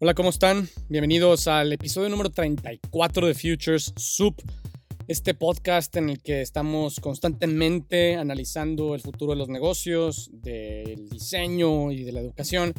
[0.00, 0.68] Hola, ¿cómo están?
[0.88, 4.40] Bienvenidos al episodio número 34 de Futures Soup,
[5.08, 11.90] este podcast en el que estamos constantemente analizando el futuro de los negocios, del diseño
[11.90, 12.74] y de la educación.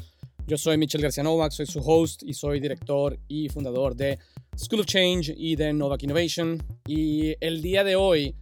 [0.47, 4.17] Yo soy Michel García Novak, soy su host y soy director y fundador de
[4.57, 6.63] School of Change y de Novak Innovation.
[6.87, 8.33] Y el día de hoy,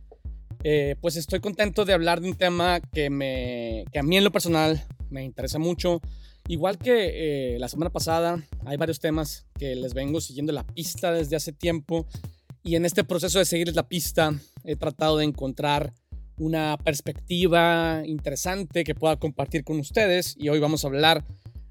[0.63, 4.23] eh, pues estoy contento de hablar de un tema que, me, que a mí en
[4.23, 5.99] lo personal me interesa mucho
[6.49, 11.11] Igual que eh, la semana pasada, hay varios temas que les vengo siguiendo la pista
[11.11, 12.07] desde hace tiempo.
[12.63, 14.33] Y en este proceso de seguir la pista
[14.63, 15.93] he tratado de encontrar
[16.37, 20.35] una perspectiva interesante que pueda compartir con ustedes.
[20.37, 21.25] Y hoy vamos a hablar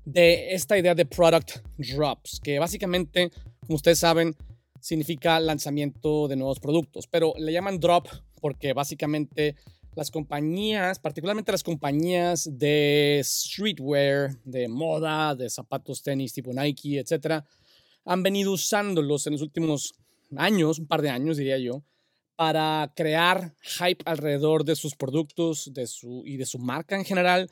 [0.04, 3.30] de esta idea de product drops, que básicamente,
[3.60, 4.36] como ustedes saben,
[4.80, 8.08] significa lanzamiento de nuevos productos, pero le llaman drop
[8.40, 9.56] porque básicamente
[9.96, 17.44] las compañías, particularmente las compañías de streetwear, de moda, de zapatos, tenis tipo Nike, etcétera,
[18.04, 19.94] han venido usándolos en los últimos
[20.36, 21.82] años, un par de años diría yo,
[22.36, 27.50] para crear hype alrededor de sus productos de su, y de su marca en general.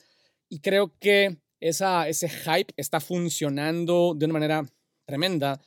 [0.51, 4.67] Y creo que esa, ese hype está funcionando de una manera
[5.07, 5.63] tremenda,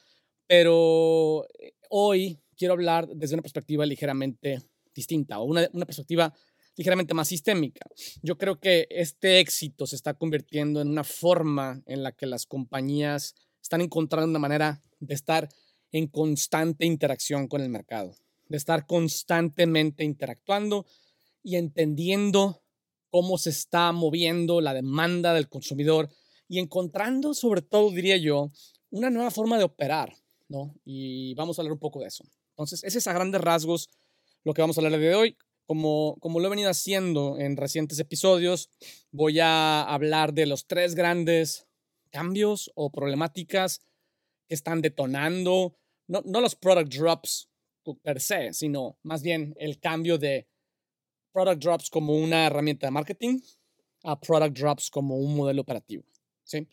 [0.46, 4.62] pero eh, hoy quiero hablar desde una perspectiva ligeramente
[4.94, 6.32] distinta o una, una perspectiva
[6.78, 7.86] ligeramente más sistémica.
[8.22, 12.46] Yo creo que este éxito se está convirtiendo en una forma en la que las
[12.46, 15.50] compañías están encontrando una manera de estar
[15.92, 18.16] en constante interacción con el mercado,
[18.48, 20.86] de estar constantemente interactuando
[21.44, 22.62] y entendiendo
[23.10, 26.10] cómo se está moviendo la demanda del consumidor
[26.48, 28.52] y encontrando, sobre todo, diría yo,
[28.90, 30.14] una nueva forma de operar,
[30.48, 30.76] ¿no?
[30.86, 32.24] Y vamos a hablar un poco de eso.
[32.52, 33.90] Entonces, ese es a grandes rasgos
[34.44, 35.38] lo que vamos a hablar de hoy.
[35.68, 38.70] Como, como lo he venido haciendo en recientes episodios,
[39.12, 41.68] voy a hablar de los tres grandes
[42.10, 43.82] cambios o problemáticas
[44.48, 45.76] que están detonando,
[46.08, 47.50] no, no los product drops
[48.02, 50.48] per se, sino más bien el cambio de
[51.32, 53.40] product drops como una herramienta de marketing
[54.04, 56.04] a product drops como un modelo operativo.
[56.44, 56.68] ¿sí?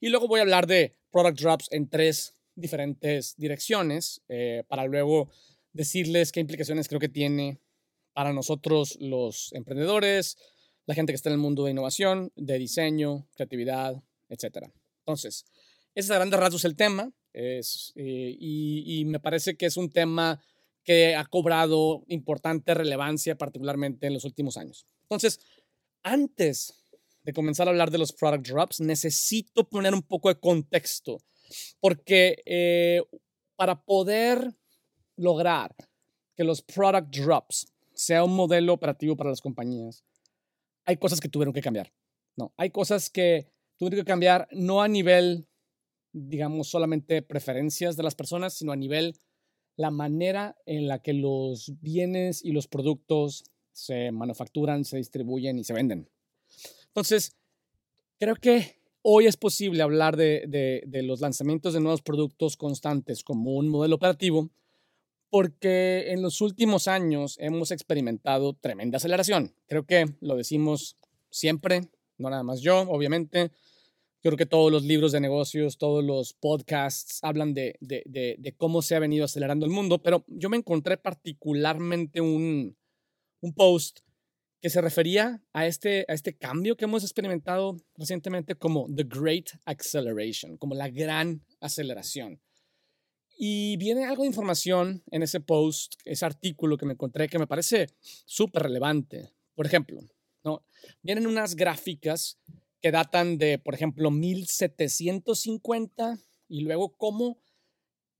[0.00, 5.30] Y luego voy a hablar de product drops en tres diferentes direcciones eh, para luego
[5.72, 7.58] decirles qué implicaciones creo que tiene
[8.12, 10.36] para nosotros los emprendedores,
[10.86, 14.68] la gente que está en el mundo de innovación, de diseño, creatividad, etc.
[15.00, 15.44] Entonces,
[15.94, 17.62] ese es a grandes rasgos el tema eh,
[17.96, 20.42] y, me parece que es un tema
[20.82, 24.86] que ha cobrado importante relevancia, particularmente en los últimos años.
[25.02, 25.40] Entonces,
[26.02, 26.74] antes
[27.22, 31.18] de comenzar a hablar de los product drops, necesito poner un poco de contexto,
[31.80, 33.02] porque eh,
[33.56, 34.54] para poder
[35.16, 35.74] lograr
[36.34, 37.66] que los product drops
[38.00, 40.06] sea un modelo operativo para las compañías,
[40.86, 41.92] hay cosas que tuvieron que cambiar.
[42.34, 45.46] No, hay cosas que tuvieron que cambiar no a nivel,
[46.12, 49.18] digamos, solamente preferencias de las personas, sino a nivel
[49.76, 55.64] la manera en la que los bienes y los productos se manufacturan, se distribuyen y
[55.64, 56.08] se venden.
[56.86, 57.36] Entonces,
[58.18, 63.22] creo que hoy es posible hablar de, de, de los lanzamientos de nuevos productos constantes
[63.22, 64.50] como un modelo operativo
[65.30, 69.54] porque en los últimos años hemos experimentado tremenda aceleración.
[69.68, 70.96] Creo que lo decimos
[71.30, 73.52] siempre, no nada más yo, obviamente.
[74.22, 78.94] Creo que todos los libros de negocios, todos los podcasts hablan de, de, cómo se
[78.94, 82.76] ha venido acelerando el mundo, pero yo me encontré particularmente un,
[83.40, 84.00] un post
[84.60, 89.46] que se refería a este, a este cambio que hemos experimentado recientemente como The Great
[89.64, 92.42] Acceleration, como la gran aceleración.
[93.42, 97.46] Y viene algo de información en ese post, ese artículo que me encontré que me
[97.46, 97.86] parece
[98.26, 99.32] súper relevante.
[99.54, 100.02] Por ejemplo,
[100.44, 100.62] ¿no?
[101.00, 102.38] vienen unas gráficas
[102.82, 106.18] que datan de, por ejemplo, 1750
[106.48, 107.38] y luego cómo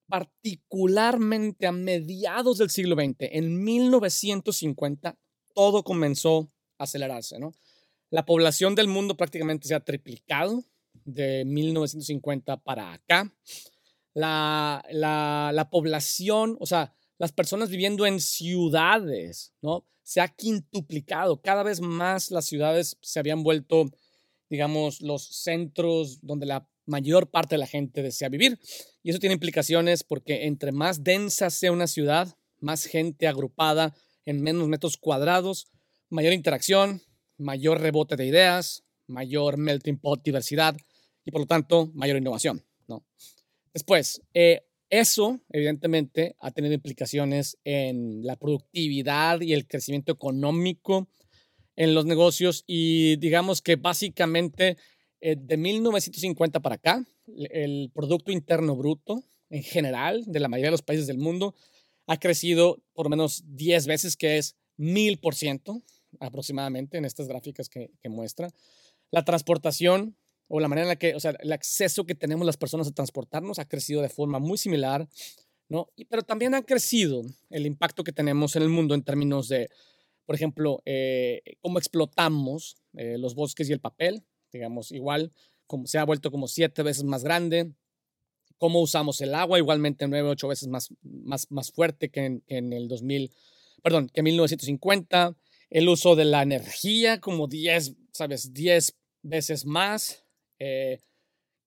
[0.09, 5.19] particularmente a mediados del siglo XX, en 1950,
[5.55, 7.39] todo comenzó a acelerarse.
[7.39, 7.53] ¿no?
[8.09, 10.65] La población del mundo prácticamente se ha triplicado
[11.05, 13.31] de 1950 para acá
[14.15, 19.87] la, la, población, o sea, las personas viviendo en ciudades, ¿no?
[20.03, 21.41] Se ha quintuplicado.
[21.41, 23.91] Cada vez más las ciudades se habían vuelto,
[24.49, 28.59] digamos, los centros donde la mayor parte de la gente desea vivir.
[29.03, 34.43] Y eso tiene implicaciones porque entre más densa sea una ciudad, más gente agrupada en
[34.43, 35.69] menos metros cuadrados,
[36.09, 37.03] mayor interacción,
[37.39, 40.77] mayor rebote de ideas, mayor melting pot diversidad
[41.25, 43.05] y por lo tanto mayor innovación, ¿no?
[43.73, 51.09] Después, eh, eso evidentemente ha tenido implicaciones en la productividad y el crecimiento económico
[51.77, 54.77] en los negocios y digamos que básicamente
[55.21, 57.05] eh, de 1950 para acá,
[57.51, 61.55] el Producto Interno Bruto en general de la mayoría de los países del mundo
[62.07, 65.83] ha crecido por lo menos 10 veces, que es 1000%
[66.19, 68.51] aproximadamente en estas gráficas que, que muestra.
[69.13, 70.17] La transportación
[70.53, 72.93] o la manera en la que, o sea, el acceso que tenemos las personas a
[72.93, 75.09] transportarnos ha crecido de forma muy similar,
[75.69, 75.89] ¿no?
[75.95, 79.71] Y, pero también ha crecido el impacto que tenemos en el mundo en términos de,
[80.27, 85.33] por ejemplo, eh, cómo explotamos eh, los bosques y el papel, digamos, igual,
[85.69, 87.71] como se ha vuelto como siete veces más grande,
[88.59, 92.73] cómo usamos el agua, igualmente nueve, ocho veces más, más, más fuerte que en, en
[92.73, 93.31] el 2000,
[93.85, 95.37] perdón, que en 1950,
[95.71, 98.53] el uso de la energía como 10, ¿sabes?
[98.53, 100.25] 10 veces más.
[100.61, 101.01] Eh,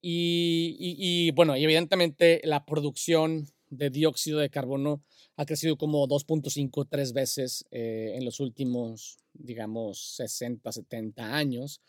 [0.02, 5.04] y, y, bueno, y evidentemente la producción de dióxido de carbono
[5.36, 11.82] ha crecido como 2.5, 3 veces eh, en los últimos, digamos, 60, 70 años.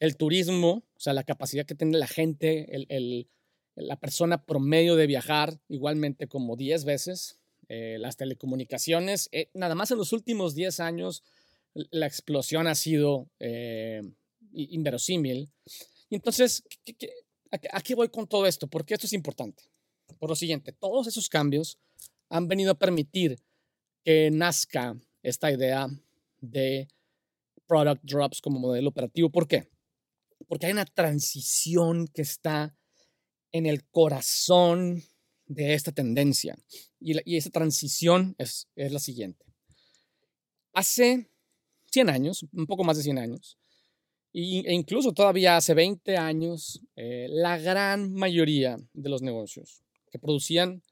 [0.00, 3.28] El turismo, o sea, la capacidad que tiene la gente, el, el,
[3.76, 7.38] la persona promedio de viajar, igualmente como 10 veces.
[7.68, 11.22] Eh, las telecomunicaciones, nada más en los últimos 10 años,
[11.74, 14.02] la explosión ha sido eh,
[14.52, 15.50] inverosímil.
[16.10, 16.62] Y entonces,
[17.50, 18.66] ¿a qué voy con todo esto?
[18.66, 19.64] Porque esto es importante.
[20.18, 21.78] Por lo siguiente, todos esos cambios
[22.28, 23.38] han venido a permitir
[24.04, 25.88] que nazca esta idea
[26.40, 26.88] de
[27.66, 29.30] product drops como modelo operativo.
[29.30, 29.68] ¿Por qué?
[30.46, 32.74] Porque hay una transición que está
[33.52, 35.02] en el corazón
[35.46, 36.56] de esta tendencia.
[37.00, 39.44] Y, esa transición es, es la siguiente.
[40.72, 41.30] Hace
[41.90, 43.58] 100 años, un poco más de 100 años,
[44.32, 50.82] e incluso todavía hace 20 años, eh, la gran mayoría de los negocios que producían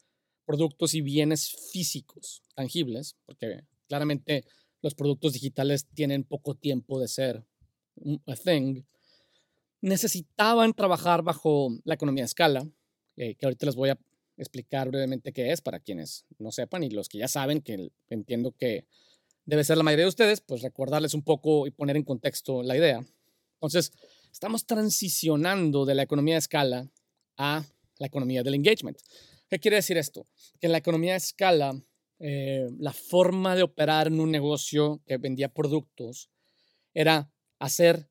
[0.47, 4.45] productos y bienes físicos, tangibles, porque claramente
[4.83, 7.45] los productos digitales tienen poco tiempo de ser
[8.27, 8.83] a thing,
[9.81, 12.69] necesitaban trabajar bajo la economía de escala,
[13.17, 13.99] eh, que ahorita les voy a
[14.37, 18.53] explicar brevemente qué es para quienes no sepan y los que ya saben, que entiendo
[18.53, 18.87] que
[19.47, 22.77] debe ser la mayoría de ustedes, pues recordarles un poco y poner en contexto la
[22.77, 23.07] idea.
[23.57, 23.93] Entonces,
[24.33, 26.91] estamos transicionando de la economía de escala
[27.37, 27.65] a
[27.99, 28.99] la economía del engagement.
[29.49, 30.27] ¿Qué quiere decir esto?
[30.61, 31.81] Que en la economía de escala,
[32.19, 36.31] eh, la forma de operar en un negocio que vendía productos
[36.95, 38.11] era hacer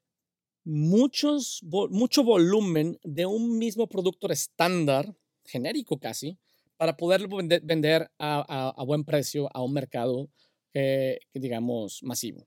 [0.63, 6.37] muchos, mucho volumen de un mismo producto estándar, genérico casi,
[6.77, 10.29] para poderlo vender a, a buen precio a un mercado
[10.77, 12.45] eh, digamos, masivo.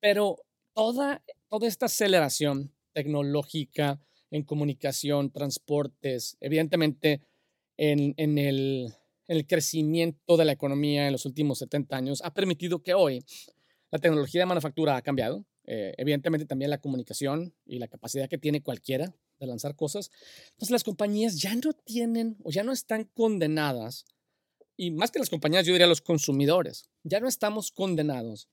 [0.00, 0.44] Pero
[0.74, 4.00] toda, toda esta aceleración tecnológica
[4.30, 7.22] en comunicación, transportes, evidentemente
[7.76, 13.24] en, el crecimiento de la economía en los últimos 70 años ha permitido que hoy
[13.90, 15.44] la tecnología de manufactura ha cambiado.
[15.70, 20.10] Eh, evidentemente también la comunicación y la capacidad que tiene cualquiera de lanzar cosas.
[20.52, 24.06] Entonces las compañías ya no tienen o ya no están condenadas
[24.80, 28.48] y más que las compañías, yo diría los consumidores, ya no estamos condenados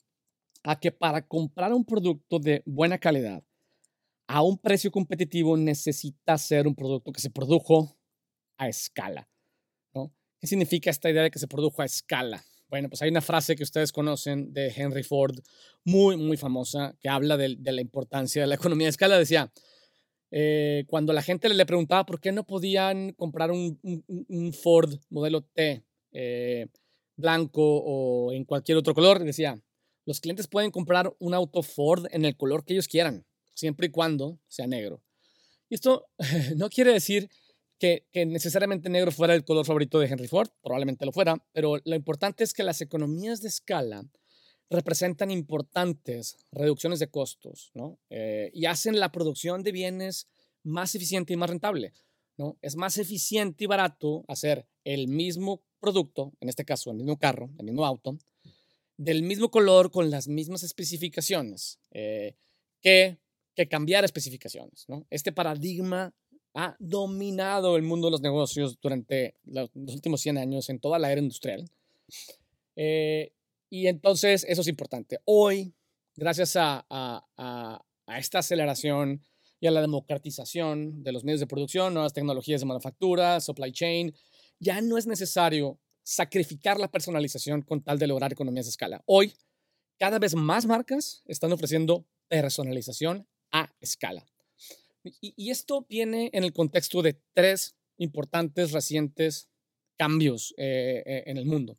[0.65, 3.43] a que para comprar un producto de buena calidad
[4.27, 7.95] a un precio competitivo necesita ser un producto que se produjo
[8.57, 9.29] a escala.
[10.41, 12.43] ¿Qué significa esta idea de que se produjo a escala?
[12.67, 15.37] Bueno, pues hay una frase que ustedes conocen de Henry Ford,
[15.83, 19.19] muy, muy famosa, que habla de, la importancia de la economía de escala.
[19.19, 19.51] Decía,
[20.31, 25.43] eh, cuando la gente le preguntaba por qué no podían comprar un, un Ford modelo
[25.43, 26.67] T eh,
[27.15, 29.23] blanco o en cualquier otro color.
[29.23, 29.61] Decía,
[30.05, 33.91] los clientes pueden comprar un auto Ford en el color que ellos quieran, siempre y
[33.91, 35.01] cuando sea negro.
[35.69, 36.07] Y esto
[36.55, 37.29] no quiere decir
[37.79, 41.95] que, necesariamente negro fuera el color favorito de Henry Ford, probablemente lo fuera, pero lo
[41.95, 44.05] importante es que las economías de escala
[44.69, 47.99] representan importantes reducciones de costos ¿no?
[48.09, 50.27] Eh, y hacen la producción de bienes
[50.63, 51.93] más eficiente y más rentable.
[52.37, 52.57] ¿no?
[52.61, 57.51] Es más eficiente y barato hacer el mismo producto, en este caso el mismo carro,
[57.59, 58.17] el mismo auto,
[58.97, 62.35] del mismo color con las mismas especificaciones, eh,
[62.81, 63.17] que,
[63.55, 64.85] que cambiar especificaciones.
[64.87, 65.05] ¿no?
[65.09, 66.13] Este paradigma
[66.53, 71.11] ha dominado el mundo de los negocios durante los últimos 100 años en toda la
[71.11, 71.69] era industrial.
[72.77, 73.33] Eh,
[73.69, 75.19] y entonces eso es importante.
[75.25, 75.73] Hoy,
[76.15, 79.21] gracias a, a, a, a, esta aceleración
[79.59, 84.13] y a la democratización de los medios de producción, nuevas tecnologías de manufactura, supply chain,
[84.59, 89.01] ya no es necesario sacrificar la personalización con tal de lograr economías de escala.
[89.07, 89.33] Hoy,
[89.97, 94.25] cada vez más marcas están ofreciendo personalización a escala.
[95.19, 99.49] Y, esto viene en el contexto de tres importantes recientes
[99.97, 101.77] cambios eh, eh, en el mundo.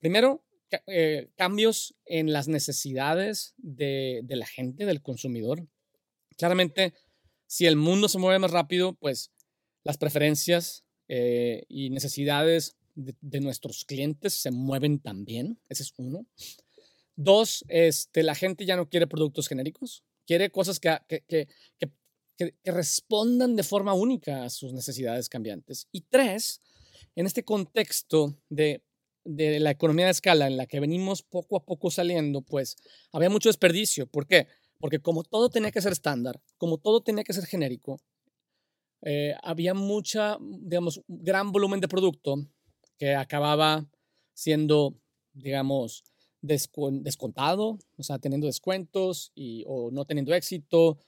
[0.00, 0.44] Primero,
[0.86, 5.68] eh, cambios en las necesidades de, de, la gente, del consumidor.
[6.36, 6.94] Claramente,
[7.46, 9.30] si el mundo se mueve más rápido, pues
[9.84, 10.84] las preferencias
[11.68, 15.58] y necesidades de, nuestros clientes se mueven también.
[15.68, 16.26] Ese es uno.
[17.16, 21.92] Dos, este, la gente ya no quiere productos genéricos, quiere cosas que, que, que,
[22.64, 25.86] respondan de forma única a sus necesidades cambiantes.
[25.92, 26.60] Y tres,
[27.14, 28.82] en este contexto de,
[29.24, 32.76] de la economía de escala en la que venimos poco a poco saliendo, pues
[33.12, 34.06] había mucho desperdicio.
[34.06, 34.48] ¿Por qué?
[34.78, 38.00] Porque como todo tenía que ser estándar, como todo tenía que ser genérico,
[39.02, 42.36] eh, había mucha, digamos, gran volumen de producto
[43.02, 43.84] que acababa
[44.32, 44.94] siendo,
[45.32, 46.04] digamos,
[46.40, 51.00] descontado, o sea, teniendo descuentos y, o no teniendo éxito,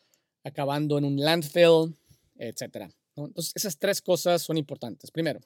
[0.42, 1.94] acabando en un landfill,
[2.34, 2.90] etc.
[3.14, 5.12] Entonces, esas tres cosas son importantes.
[5.12, 5.38] Primero,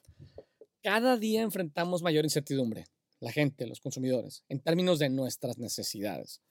[0.81, 2.85] cada día enfrentamos mayor incertidumbre,
[3.19, 6.41] la gente, los consumidores, en términos de nuestras necesidades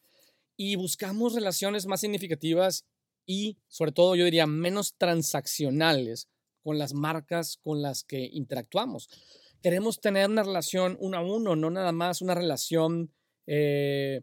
[0.56, 2.84] y buscamos relaciones más significativas
[3.26, 6.28] y, sobre todo, yo diría, menos transaccionales
[6.62, 9.08] con las marcas con las que interactuamos.
[9.62, 13.12] Queremos tener una relación uno a uno, no nada más una relación,
[13.46, 14.22] eh,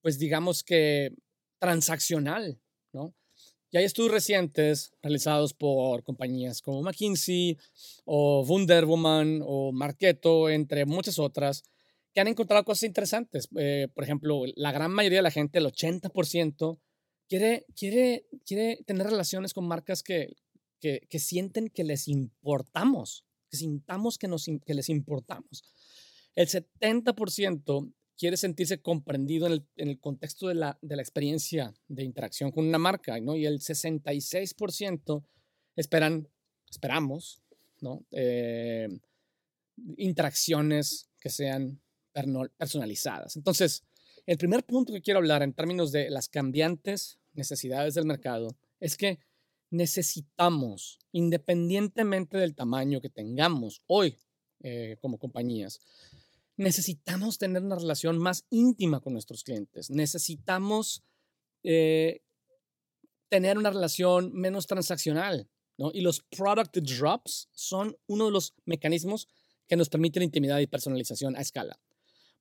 [0.00, 1.14] pues digamos que
[1.58, 2.60] transaccional,
[2.92, 3.14] ¿no?
[3.74, 7.58] Y hay estudios recientes realizados por compañías como McKinsey
[8.04, 11.64] o Wonder Woman o Marketo, entre muchas otras,
[12.12, 13.48] que han encontrado cosas interesantes.
[13.58, 16.78] Eh, por ejemplo, la gran mayoría de la gente, el 80%,
[17.28, 20.36] quiere, quiere, quiere tener relaciones con marcas que,
[20.78, 23.24] que, que sienten que les importamos,
[23.54, 25.64] sintamos que, nos, que les importamos.
[26.34, 31.74] El 70% quiere sentirse comprendido en el, en el contexto de la, de la, experiencia
[31.88, 33.36] de interacción con una marca, ¿no?
[33.36, 35.24] Y el 66%
[35.76, 36.28] esperan,
[36.70, 37.42] esperamos,
[37.80, 38.04] ¿no?
[38.12, 38.88] Eh,
[39.96, 41.80] interacciones que sean
[42.12, 43.36] personalizadas.
[43.36, 43.84] Entonces,
[44.26, 48.96] el primer punto que quiero hablar en términos de las cambiantes necesidades del mercado es
[48.96, 49.18] que
[49.70, 54.16] necesitamos, independientemente del tamaño que tengamos hoy
[54.62, 55.80] eh, como compañías,
[56.56, 59.90] necesitamos tener una relación más íntima con nuestros clientes.
[59.90, 61.02] Necesitamos
[61.62, 62.22] eh,
[63.28, 65.48] tener una relación menos transaccional.
[65.76, 65.90] ¿no?
[65.92, 69.26] Y los product drops son uno de los mecanismos
[69.66, 71.80] que nos permiten intimidad y personalización a escala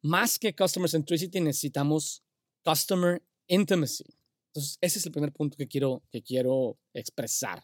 [0.03, 2.23] más que Customer Centricity, necesitamos
[2.63, 4.05] Customer Intimacy.
[4.53, 7.63] Entonces, ese es el primer punto que quiero, que quiero expresar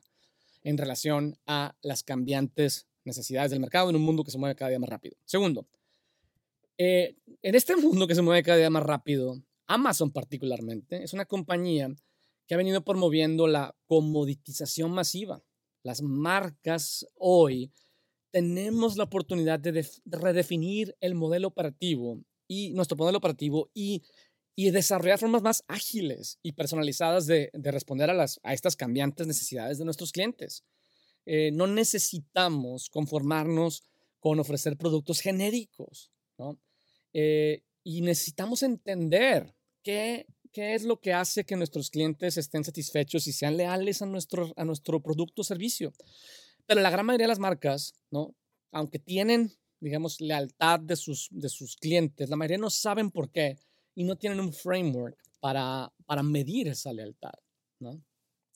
[0.64, 4.70] en relación a las cambiantes necesidades del mercado en un mundo que se mueve cada
[4.70, 5.16] día más rápido.
[5.24, 5.68] Segundo,
[6.80, 11.26] eh, en este mundo que se mueve cada día más rápido, Amazon particularmente es una
[11.26, 11.94] compañía
[12.48, 15.44] que ha venido promoviendo la comoditización masiva.
[15.84, 17.72] Las marcas hoy
[18.32, 24.02] tenemos la oportunidad de, redefinir el modelo operativo y nuestro modelo operativo y,
[24.60, 29.26] y desarrollar formas más ágiles y personalizadas de, de responder a, las, a estas cambiantes
[29.26, 30.66] necesidades de nuestros clientes.
[31.26, 33.84] Eh, no necesitamos conformarnos
[34.20, 36.60] con ofrecer productos genéricos, ¿no?
[37.14, 43.28] Eh, y necesitamos entender qué, qué es lo que hace que nuestros clientes estén satisfechos
[43.28, 45.94] y sean leales a nuestro, a nuestro producto o servicio.
[46.66, 48.36] Pero la gran mayoría de las marcas, ¿no?
[48.74, 53.58] Aunque tienen, digamos, lealtad de sus, de sus clientes, la mayoría no saben por qué
[54.00, 57.34] y no tienen un framework para, para medir esa lealtad,
[57.80, 58.02] ¿no?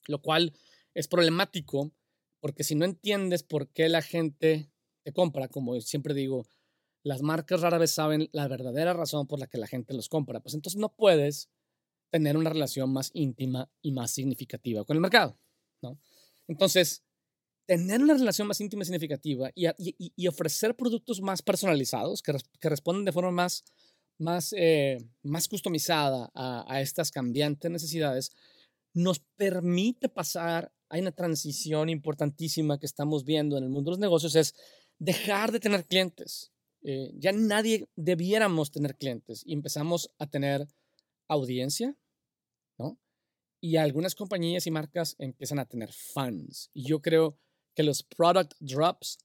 [0.07, 0.53] Lo cual
[0.93, 1.91] es problemático
[2.39, 4.71] porque si no entiendes por qué la gente
[5.03, 6.47] te compra, como siempre digo,
[7.03, 10.39] las marcas rara vez saben la verdadera razón por la que la gente los compra,
[10.39, 11.49] pues entonces no puedes
[12.09, 15.37] tener una relación más íntima y más significativa con el mercado,
[15.81, 15.99] ¿no?
[16.47, 17.03] Entonces,
[17.65, 23.11] tener una relación más íntima y significativa y, ofrecer productos más personalizados que, responden de
[23.11, 23.63] forma más,
[24.17, 28.31] más, eh, más customizada a, estas cambiantes necesidades,
[28.93, 33.99] nos permite pasar, hay una transición importantísima que estamos viendo en el mundo de los
[33.99, 34.53] negocios, es
[34.99, 36.51] dejar de tener clientes.
[36.83, 40.67] Eh, ya nadie debiéramos tener clientes y empezamos a tener
[41.27, 41.95] audiencia,
[42.77, 42.99] ¿no?
[43.61, 46.69] Y algunas compañías y marcas empiezan a tener fans.
[46.73, 47.39] Y yo creo
[47.73, 49.17] que los product drops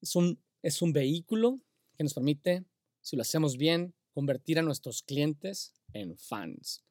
[0.00, 0.16] es
[0.62, 1.60] es un vehículo
[1.96, 2.64] que nos permite,
[3.00, 6.82] si lo hacemos bien, convertir a nuestros clientes en fans.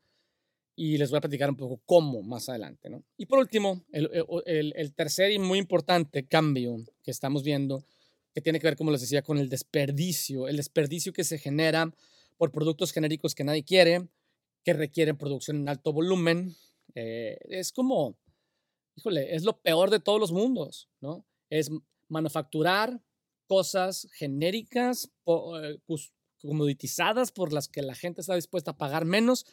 [0.78, 2.90] Y les voy a platicar un poco cómo más adelante.
[2.90, 3.04] ¿no?
[3.18, 4.10] Y por último, el,
[4.46, 7.84] el, el tercer y muy importante cambio que estamos viendo,
[8.34, 11.94] que tiene que ver, como les decía, con el desperdicio, el desperdicio que se genera
[12.38, 14.08] por productos genéricos que nadie quiere,
[14.64, 16.56] que requieren producción en alto volumen.
[16.96, 18.18] Eh, es como
[18.96, 21.28] híjole, es lo peor de todos los mundos, ¿no?
[21.50, 21.70] Es
[22.08, 23.04] manufacturar
[23.48, 25.78] cosas genéricas, eh,
[26.42, 29.46] comoditizadas por las que la gente está dispuesta a pagar menos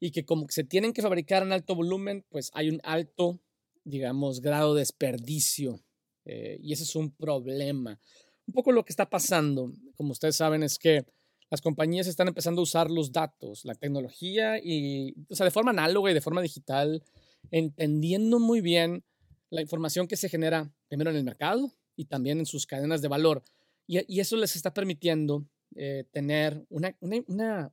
[0.00, 3.40] y que como se tienen que fabricar en alto volumen, pues hay un alto
[3.86, 5.80] digamos, grado de desperdicio.
[6.24, 7.98] Eh, y ese es un problema.
[8.46, 11.06] Un poco lo que está pasando, como ustedes saben, es que
[11.50, 15.70] las compañías están empezando a usar los datos, la tecnología y, o sea, de forma
[15.70, 17.04] análoga y de forma digital,
[17.52, 19.04] entendiendo muy bien
[19.50, 23.08] la información que se genera primero en el mercado y también en sus cadenas de
[23.08, 23.44] valor.
[23.86, 27.72] Y, eso les está permitiendo eh, tener una, una,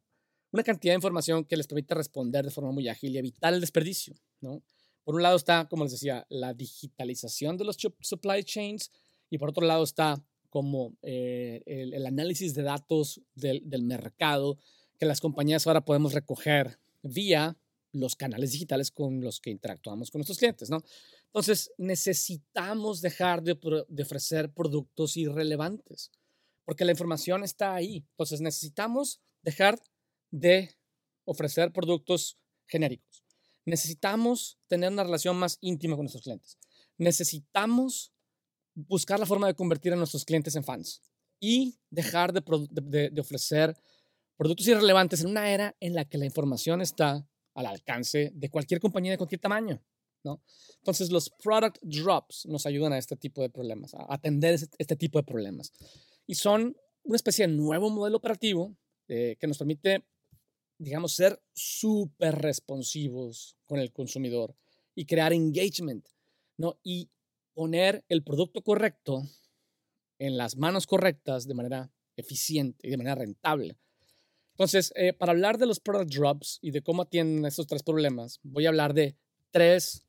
[0.51, 3.61] una, cantidad de información que les permite responder de forma muy ágil y evitar el
[3.61, 4.15] desperdicio.
[4.41, 4.61] ¿no?
[5.03, 8.91] Por un lado está, como les decía, la digitalización de los supply chains
[9.29, 14.59] y por otro lado está como eh, el, análisis de datos del, del, mercado
[14.99, 17.57] que las compañías ahora podemos recoger vía
[17.91, 20.83] los canales digitales con los que interactuamos con nuestros clientes, ¿no?
[21.27, 23.57] Entonces, necesitamos dejar de,
[23.87, 26.11] de ofrecer productos irrelevantes,
[26.65, 28.05] porque la información está ahí.
[28.11, 29.81] Entonces, necesitamos dejar
[30.31, 30.75] de
[31.25, 33.23] ofrecer productos genéricos.
[33.65, 36.57] Necesitamos tener una relación más íntima con nuestros clientes.
[36.97, 38.13] Necesitamos
[38.75, 41.01] buscar la forma de convertir a nuestros clientes en fans
[41.39, 43.75] y dejar de, ofrecer
[44.37, 48.79] productos irrelevantes en una era en la que la información está al alcance de cualquier
[48.79, 49.81] compañía de cualquier tamaño.
[50.23, 50.41] ¿no?
[50.77, 55.19] Entonces, los product drops nos ayudan a este tipo de problemas, a atender este, tipo
[55.19, 55.71] de problemas.
[56.25, 58.75] Y son una especie de nuevo modelo operativo
[59.07, 60.05] eh, que nos permite,
[60.77, 64.55] digamos, ser súper responsivos con el consumidor
[64.95, 66.07] y crear engagement,
[66.57, 66.79] ¿no?
[66.83, 67.09] Y
[67.53, 69.23] poner el producto correcto
[70.19, 73.77] en las manos correctas de manera eficiente y de manera rentable.
[74.51, 78.39] Entonces, eh, para hablar de los product drops y de cómo atienden estos tres problemas,
[78.43, 79.17] voy a hablar de
[79.51, 80.05] tres,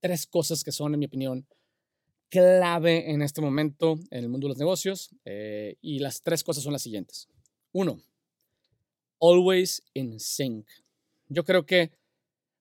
[0.00, 1.46] tres cosas que son, en mi opinión,
[2.30, 5.10] clave en este momento en el mundo de los negocios.
[5.24, 7.28] Eh, y las tres cosas son las siguientes.
[7.72, 8.00] Uno,
[9.20, 10.66] always in sync.
[11.28, 11.92] Yo creo que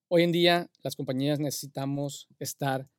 [0.10, 2.90] hoy en día las compañías necesitamos estar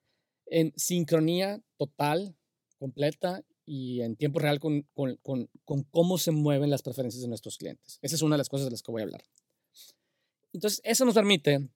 [0.46, 2.34] en sincronía total,
[2.78, 7.28] completa y en tiempo real con, con, con, con, cómo se mueven las preferencias de
[7.28, 7.98] nuestros clientes.
[8.02, 9.22] Esa es una de las cosas de las que voy a hablar.
[10.52, 11.68] Entonces, eso nos permite,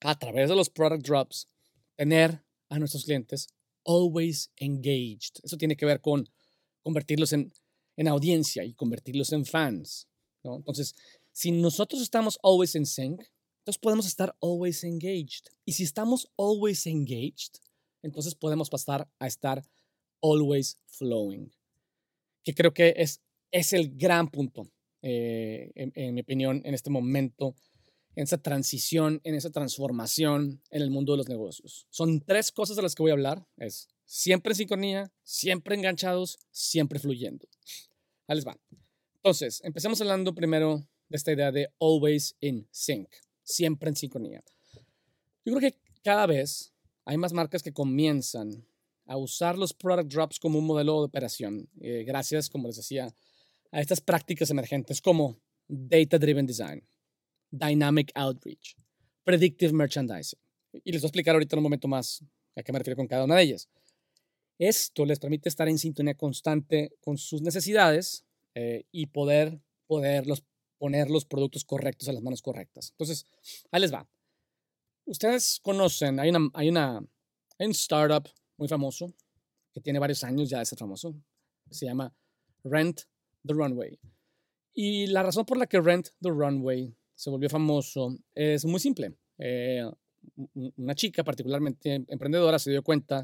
[0.00, 1.48] a través de los product drops,
[1.94, 3.48] tener a nuestros clientes
[3.84, 5.40] always engaged.
[5.42, 6.28] Eso tiene que ver con
[6.82, 7.52] convertirlos en,
[7.96, 10.06] en audiencia y convertirlos en fans.
[10.42, 10.94] Entonces,
[11.32, 13.22] si nosotros estamos always in sync,
[13.60, 15.48] entonces podemos estar always engaged.
[15.64, 17.60] Y si estamos always engaged,
[18.02, 19.62] entonces podemos pasar a estar
[20.22, 21.50] always flowing,
[22.44, 24.70] que creo que es, es el gran punto,
[25.02, 27.54] eh, en, mi opinión, en este momento,
[28.16, 31.86] en esa transición, en esa transformación en el mundo de los negocios.
[31.90, 33.46] Son tres cosas de las que voy a hablar.
[33.56, 37.46] Es siempre en sincronía, siempre enganchados, siempre fluyendo.
[38.26, 38.58] Ahí les va.
[39.16, 43.08] Entonces, empecemos hablando primero de esta idea de always in sync,
[43.42, 44.42] siempre en sincronía.
[45.44, 46.72] Yo creo que cada vez
[47.04, 48.66] hay más marcas que comienzan
[49.06, 53.12] a usar los product drops como un modelo de operación, eh, gracias, como les decía,
[53.72, 56.82] a estas prácticas emergentes como Data Driven Design,
[57.50, 58.76] Dynamic Outreach,
[59.24, 60.38] Predictive Merchandising.
[60.84, 62.24] Y les voy a explicar ahorita en un momento más
[62.56, 63.68] a qué me refiero con cada una de ellas.
[64.58, 70.44] Esto les permite estar en sintonía constante con sus necesidades eh, y poder, poderlos
[70.80, 72.90] poner los productos correctos a las manos correctas.
[72.92, 73.26] Entonces,
[73.70, 74.08] ahí les va.
[75.04, 76.98] Ustedes conocen, hay, una, hay, una,
[77.58, 79.12] hay un startup muy famoso
[79.72, 81.14] que tiene varios años ya de ser famoso.
[81.70, 82.14] Se llama
[82.64, 83.02] Rent
[83.46, 83.98] the Runway.
[84.72, 89.14] Y la razón por la que Rent the Runway se volvió famoso es muy simple.
[89.36, 89.84] Eh,
[90.76, 93.22] una chica particularmente emprendedora se dio cuenta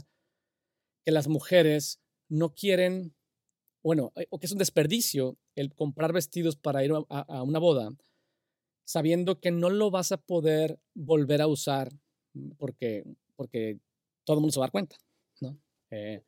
[1.03, 3.15] que las mujeres no quieren,
[3.83, 7.91] bueno, eh, o que es un desperdicio el comprar vestidos para ir a una boda
[8.85, 11.91] sabiendo que no lo vas a poder volver a usar
[12.59, 13.05] porque,
[13.35, 13.79] porque
[14.25, 14.97] todo el mundo se va a dar cuenta,
[15.41, 15.59] ¿no?
[15.91, 16.23] Eh,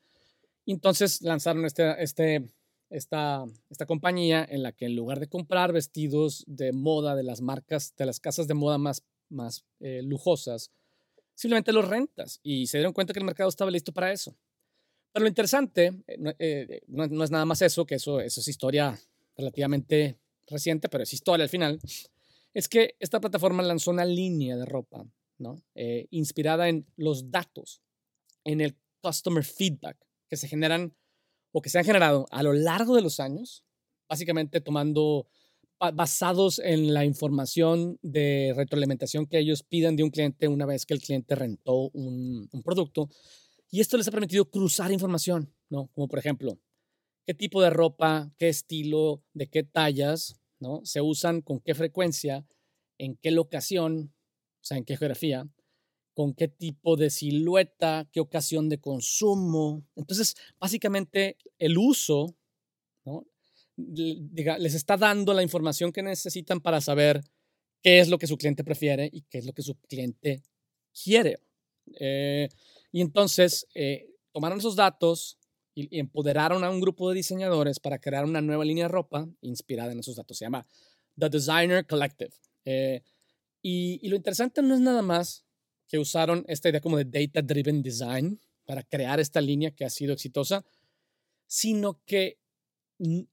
[0.64, 2.48] entonces lanzaron este, este,
[2.90, 7.40] esta, esta compañía en la que en lugar de comprar vestidos de moda de las
[7.40, 10.70] marcas, de las casas de moda más, más eh, lujosas,
[11.35, 14.37] simplemente los rentas y se dieron cuenta que el mercado estaba listo para eso.
[15.12, 18.98] Pero lo interesante eh, no, no, es nada más eso, que eso, eso es historia
[19.37, 21.81] relativamente reciente, pero es historia al final
[22.55, 25.07] es que esta plataforma lanzó una línea de ropa,
[25.38, 25.62] ¿no?
[25.77, 27.83] Eh, inspirada en los datos,
[28.44, 29.96] en el customer feedback
[30.29, 30.94] que se generan
[31.52, 33.64] o que se han generado a lo largo de los años,
[34.08, 35.28] básicamente tomando,
[35.94, 40.94] basados en la información de retroalimentación que ellos piden de un cliente una vez que
[40.94, 43.08] el cliente rentó un, un producto.
[43.70, 45.88] Y esto les ha permitido cruzar información, ¿no?
[45.88, 46.58] Como por ejemplo,
[47.26, 50.80] qué tipo de ropa, qué estilo, de qué tallas ¿no?
[50.84, 52.46] Se usan con qué frecuencia,
[52.98, 54.14] en qué locación,
[54.61, 55.48] o sea, en qué geografía,
[56.18, 59.87] con qué tipo de silueta, qué ocasión de consumo.
[59.94, 62.37] Entonces, básicamente el uso
[63.76, 67.22] les está dando la información que necesitan para saber
[67.85, 70.42] qué es lo que su cliente prefiere y qué es lo que su cliente
[71.04, 71.38] quiere.
[72.00, 72.48] Eh,
[72.90, 75.38] y entonces eh, tomaron esos datos
[75.72, 79.92] y, empoderaron a un grupo de diseñadores para crear una nueva línea de ropa inspirada
[79.92, 80.37] en esos datos.
[80.37, 80.66] Se llama
[81.16, 82.35] The Designer Collective.
[82.64, 83.04] Eh,
[83.62, 85.44] y, y, lo interesante no es nada más
[85.88, 89.90] que usaron esta idea como de Data Driven Design para crear esta línea que ha
[89.90, 90.64] sido exitosa,
[91.46, 92.38] sino que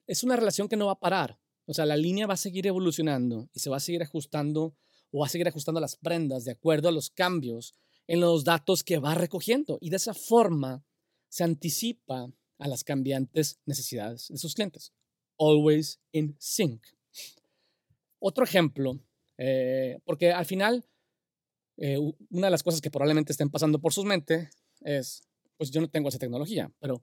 [0.08, 1.40] es una relación que no va a parar.
[1.66, 4.76] O sea, la línea va a seguir evolucionando y se va a seguir ajustando
[5.12, 7.74] o va a seguir ajustando las prendas de acuerdo a los cambios
[8.08, 9.78] en los datos que va recogiendo.
[9.82, 10.86] Y de esa forma
[11.28, 14.94] se anticipa a las cambiantes necesidades de sus clientes.
[15.38, 16.86] Always in sync.
[18.20, 19.00] Otro ejemplo,
[19.38, 20.86] eh, porque al final,
[21.78, 21.98] eh,
[22.30, 24.50] una de las cosas que probablemente estén pasando por sus mentes
[24.82, 25.24] es,
[25.58, 27.02] pues yo no tengo esa tecnología, pero,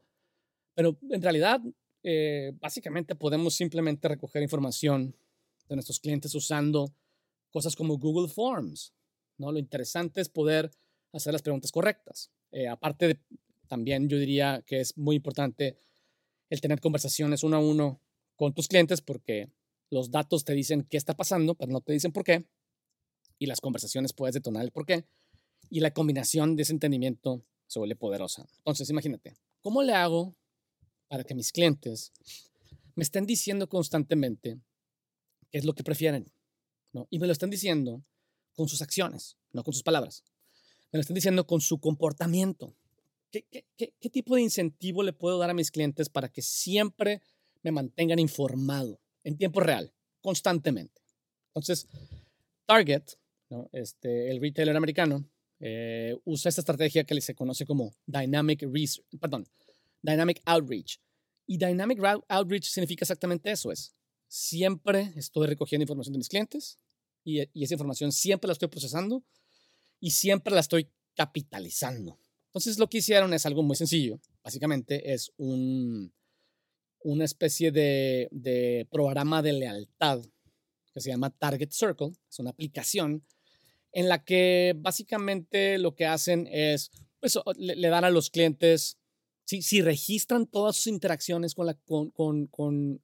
[0.74, 1.60] pero en realidad
[2.02, 5.14] eh, básicamente podemos simplemente recoger información
[5.68, 6.92] de nuestros clientes usando
[7.50, 8.92] cosas como Google Forms.
[9.38, 9.52] ¿no?
[9.52, 10.70] Lo interesante es poder
[11.12, 12.30] hacer las preguntas correctas.
[12.50, 13.20] Eh, aparte
[13.68, 15.76] también yo diría que es muy importante
[16.50, 18.00] el tener conversaciones uno a uno
[18.36, 19.48] con tus clientes porque
[19.90, 22.44] los datos te dicen qué está pasando, pero no te dicen por qué.
[23.42, 25.04] Y las conversaciones puedes detonar el por qué.
[25.68, 28.46] Y la combinación de ese entendimiento se vuelve poderosa.
[28.58, 30.36] Entonces, imagínate, ¿cómo le hago
[31.08, 32.12] para que mis clientes
[32.94, 34.60] me estén diciendo constantemente
[35.50, 36.32] qué es lo que prefieren.
[36.92, 37.06] ¿no?
[37.10, 38.04] Y me lo están diciendo
[38.54, 40.24] con sus acciones, no con sus palabras.
[40.90, 42.76] Me lo están diciendo con su comportamiento.
[43.30, 47.22] ¿Qué, qué, qué, tipo de incentivo le puedo dar a mis clientes para que siempre
[47.62, 51.00] me mantengan informado en tiempo real, constantemente?
[51.48, 51.88] Entonces,
[52.66, 53.04] Target,
[53.52, 53.68] ¿no?
[53.72, 55.28] este, el retailer americano,
[55.60, 59.46] eh, usa esta estrategia que se conoce como Dynamic Research, perdón,
[60.02, 61.00] Dynamic Outreach.
[61.46, 63.94] Y Dynamic Outreach significa exactamente eso, es
[64.32, 66.78] siempre estoy recogiendo información de mis clientes
[67.22, 69.22] y, esa información siempre la estoy procesando
[70.00, 72.18] y siempre la estoy capitalizando.
[72.46, 74.20] Entonces lo que hicieron es algo muy sencillo.
[74.42, 76.14] Básicamente es un,
[77.00, 80.22] una especie de, de, programa de lealtad
[80.94, 82.12] que se llama Target Circle.
[82.30, 83.26] Es una aplicación
[83.92, 88.98] en la que básicamente lo que hacen es, pues, le dan a los clientes
[89.44, 93.02] si, registran todas sus interacciones con, la, con, con, con,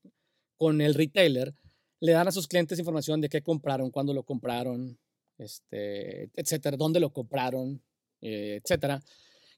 [0.57, 1.55] con, el retailer,
[2.01, 4.99] le dan a sus clientes información de qué compraron, cuándo lo compraron,
[5.37, 7.83] este, etcétera, dónde lo compraron,
[8.21, 9.03] eh, etcétera.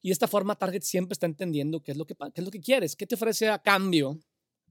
[0.01, 2.51] Y de esta forma Target siempre está entendiendo qué es lo que, qué es lo
[2.51, 4.19] que quieres, qué te ofrece a cambio.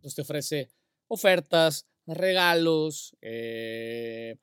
[0.03, 0.71] Pues te ofrece
[1.09, 4.37] ofertas, regalos, eh,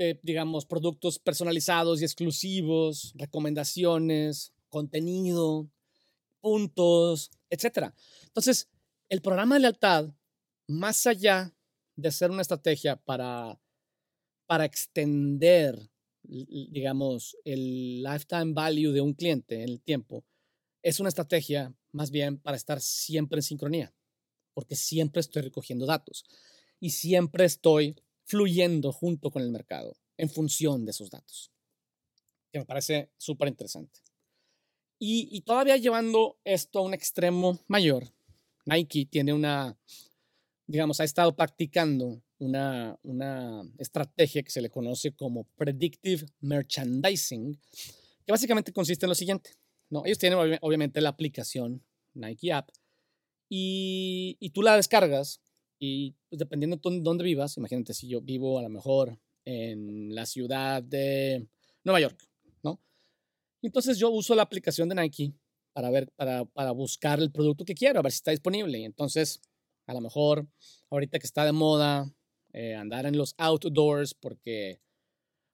[0.00, 5.68] eh, digamos, productos personalizados y exclusivos, recomendaciones, contenido,
[6.40, 7.92] puntos, etc.
[8.26, 8.68] Entonces,
[9.08, 10.14] el programa de lealtad,
[10.68, 11.52] más allá
[11.96, 13.60] de ser una estrategia para,
[14.46, 15.90] para extender,
[16.22, 20.24] digamos, el lifetime value de un cliente en el tiempo,
[20.80, 23.92] es una estrategia más bien para estar siempre en sincronía,
[24.54, 26.24] porque siempre estoy recogiendo datos
[26.78, 27.96] y siempre estoy
[28.28, 31.50] fluyendo junto con el mercado en función de esos datos,
[32.52, 34.00] que me parece súper interesante.
[35.00, 38.04] Y, todavía llevando esto a un extremo mayor,
[38.66, 39.78] Nike tiene una,
[40.66, 47.60] digamos, ha estado practicando una, una estrategia que se le conoce como Predictive Merchandising,
[48.26, 49.52] que básicamente consiste en lo siguiente.
[49.88, 50.04] ¿no?
[50.04, 51.82] Ellos tienen obviamente la aplicación
[52.14, 52.70] Nike App
[53.48, 55.40] y, y tú la descargas
[55.78, 60.26] y pues, dependiendo de dónde vivas, imagínate si yo vivo a lo mejor en la
[60.26, 61.46] ciudad de
[61.84, 62.28] Nueva York,
[63.62, 65.32] entonces yo uso la aplicación de Nike
[65.72, 68.78] para ver, para, para buscar el producto que quiero, a ver si está disponible.
[68.78, 69.40] Y entonces,
[69.86, 70.46] a lo mejor,
[70.90, 72.12] ahorita que está de moda
[72.52, 74.80] eh, andar en los outdoors porque,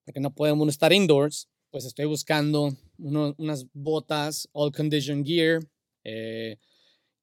[0.04, 5.60] porque no podemos estar indoors, pues estoy buscando unas botas, all condition gear.
[6.04, 6.58] Eh,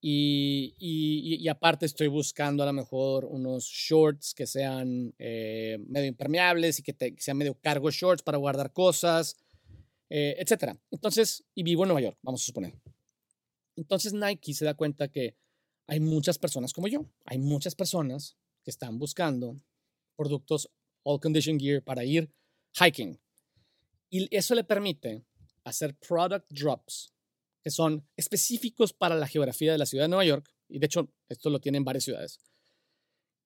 [0.04, 6.84] y, aparte estoy buscando a lo mejor unos shorts que sean eh, medio impermeables y
[6.84, 9.38] que, sean medio cargo shorts para guardar cosas.
[10.10, 10.78] Eh, etcétera.
[10.90, 12.74] Entonces, y vivo en Nueva York, vamos a suponer.
[13.78, 15.38] Entonces Nike se da cuenta que
[15.88, 19.56] hay muchas personas como yo, hay muchas personas que están buscando
[20.18, 20.70] productos
[21.04, 22.30] all condition gear para ir
[22.74, 23.20] hiking.
[24.10, 25.24] Y eso le permite
[25.64, 27.14] hacer product drops
[27.64, 31.14] que son específicos para la geografía de la ciudad de Nueva York, y de hecho
[31.30, 32.40] esto lo tienen varias ciudades,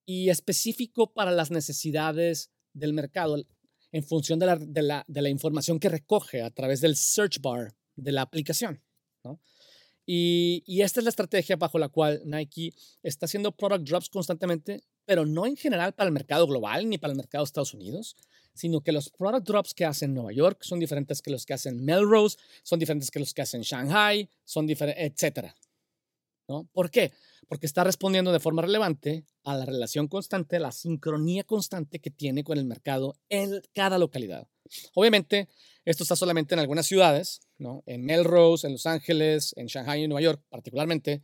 [0.05, 3.43] y específico para las necesidades del mercado
[3.91, 7.39] en función de la, de la, de la información que recoge a través del search
[7.41, 8.81] bar de la aplicación.
[10.05, 14.83] Y, y, esta es la estrategia bajo la cual Nike está haciendo product drops constantemente,
[15.05, 18.15] pero no en general para el mercado global ni para el mercado de Estados Unidos,
[18.55, 21.83] sino que los product drops que hacen Nueva York son diferentes que los que hacen
[21.83, 25.55] Melrose, son diferentes que los que hacen Shanghai, son diferentes, etcétera.
[26.47, 26.67] ¿No?
[26.73, 27.11] ¿Por qué?
[27.47, 32.43] Porque está respondiendo de forma relevante a la relación constante, la sincronía constante que tiene
[32.43, 34.47] con el mercado en cada localidad.
[34.93, 35.49] Obviamente,
[35.85, 37.83] esto está solamente en algunas ciudades, ¿no?
[37.85, 41.21] En Melrose, en Los Ángeles, en Shanghai y Nueva York particularmente,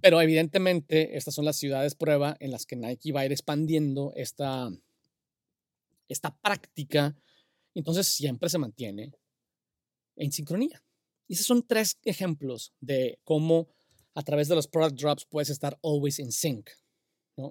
[0.00, 4.12] pero evidentemente estas son las ciudades prueba en las que Nike va a ir expandiendo
[4.14, 4.70] esta,
[6.12, 7.16] esta práctica,
[7.74, 9.12] entonces siempre se mantiene
[10.16, 10.84] en sincronía.
[11.28, 13.68] Y esos son tres ejemplos de cómo
[14.14, 16.70] a través de los product drops puedes estar always in sync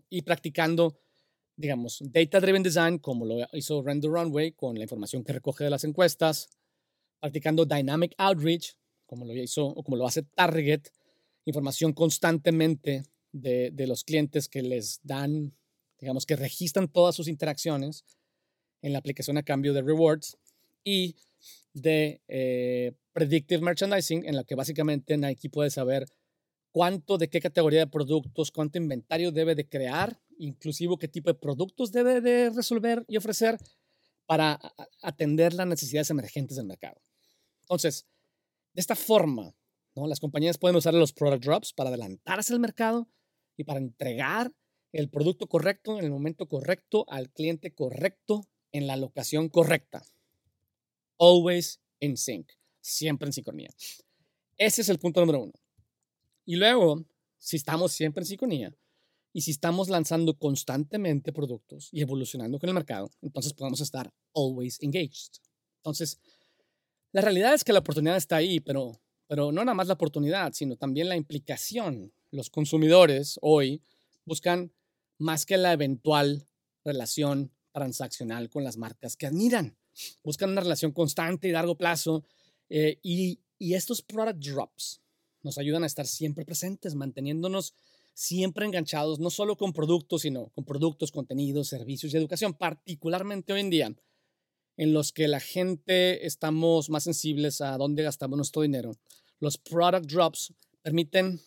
[0.10, 1.00] y practicando,
[1.56, 5.70] digamos, data driven design como lo hizo Render Runway con la información que recoge de
[5.70, 6.50] las encuestas,
[7.20, 10.82] practicando dynamic outreach como lo hizo o como lo hace Target,
[11.46, 15.58] información constantemente de, de los clientes que les dan,
[15.98, 18.06] digamos, que registran todas sus interacciones
[18.82, 20.38] en la aplicación a cambio de rewards
[20.84, 21.16] y
[21.74, 26.06] de eh, predictive merchandising, en la que básicamente Nike puede saber
[26.72, 31.40] cuánto de qué categoría de productos, cuánto inventario debe de crear, inclusive qué tipo de
[31.40, 33.58] productos debe de resolver y ofrecer
[34.26, 34.60] para
[35.02, 37.02] atender las necesidades emergentes del mercado.
[37.62, 38.06] Entonces,
[38.74, 39.56] de esta forma,
[39.96, 40.08] ¿no?
[40.08, 43.10] las compañías pueden usar los product drops para adelantarse al mercado
[43.58, 44.54] y para entregar
[44.92, 50.04] el producto correcto en el momento correcto al cliente correcto en la locación correcta.
[51.18, 52.52] Always in sync,
[52.82, 53.70] siempre en sincronía.
[54.58, 55.54] Ese es el punto número uno.
[56.46, 57.06] Y luego,
[57.38, 58.76] si estamos siempre en sincronía
[59.32, 64.82] y si estamos lanzando constantemente productos y evolucionando con el mercado, entonces podemos estar always
[64.82, 65.40] engaged.
[65.78, 66.20] Entonces,
[67.12, 70.54] la realidad es que la oportunidad está ahí, pero, pero no nada más la oportunidad,
[70.54, 72.14] sino también la implicación.
[72.32, 73.82] Los consumidores hoy
[74.26, 74.74] buscan
[75.18, 76.48] más que la eventual
[76.84, 79.78] relación transaccional con las marcas que admiran.
[80.24, 82.26] Buscan una relación constante y largo plazo
[82.70, 85.02] eh, y, y estos product drops
[85.42, 87.74] nos ayudan a estar siempre presentes, manteniéndonos
[88.14, 93.62] siempre enganchados, no solo con productos, sino con productos, contenidos, servicios y educación, particularmente hoy
[93.62, 93.96] en día,
[94.76, 98.92] en los que la gente estamos más sensibles a dónde gastamos nuestro dinero.
[99.40, 101.40] Los product drops permiten,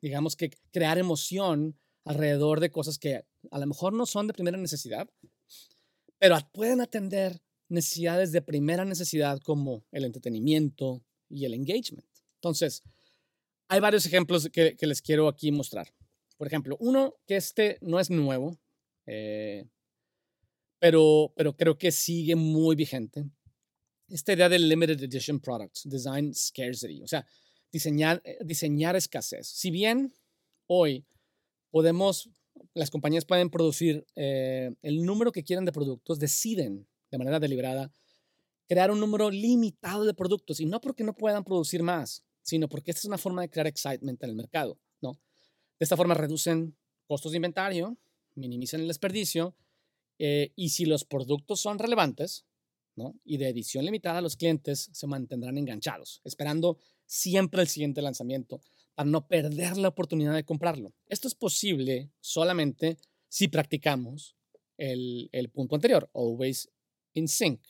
[0.00, 4.56] digamos que, crear emoción alrededor de cosas que a lo mejor no son de primera
[4.56, 5.10] necesidad,
[6.18, 12.06] pero pueden atender necesidades de primera necesidad como el entretenimiento y el engagement.
[12.36, 12.82] Entonces,
[13.68, 15.92] hay varios ejemplos que, les quiero aquí mostrar.
[16.36, 18.58] Por ejemplo, uno que este no es nuevo,
[19.06, 19.64] eh,
[20.78, 23.24] pero, pero creo que sigue muy vigente.
[24.08, 27.26] Esta idea de limited edition products, design scarcity, o sea,
[27.72, 29.48] diseñar, eh, diseñar escasez.
[29.48, 30.14] Si bien
[30.68, 31.04] hoy
[31.70, 32.30] podemos
[32.74, 37.90] las compañías pueden producir eh, el número que quieran de productos, deciden de manera deliberada
[38.68, 42.90] crear un número limitado de productos y no porque no puedan producir más, sino porque
[42.90, 44.78] esta es una forma de crear excitement en el mercado.
[45.78, 46.74] De esta forma reducen
[47.06, 47.98] costos de inventario,
[48.34, 49.54] minimizan el desperdicio
[50.18, 52.46] eh, y si los productos son relevantes.
[53.26, 58.62] Y de edición limitada, los clientes se mantendrán enganchados, esperando siempre el siguiente lanzamiento
[58.96, 60.92] para no perder la oportunidad de comprarlo.
[61.06, 62.96] Esto es posible solamente
[63.28, 64.34] si practicamos
[64.78, 66.68] el, punto anterior, always
[67.12, 67.60] in sync,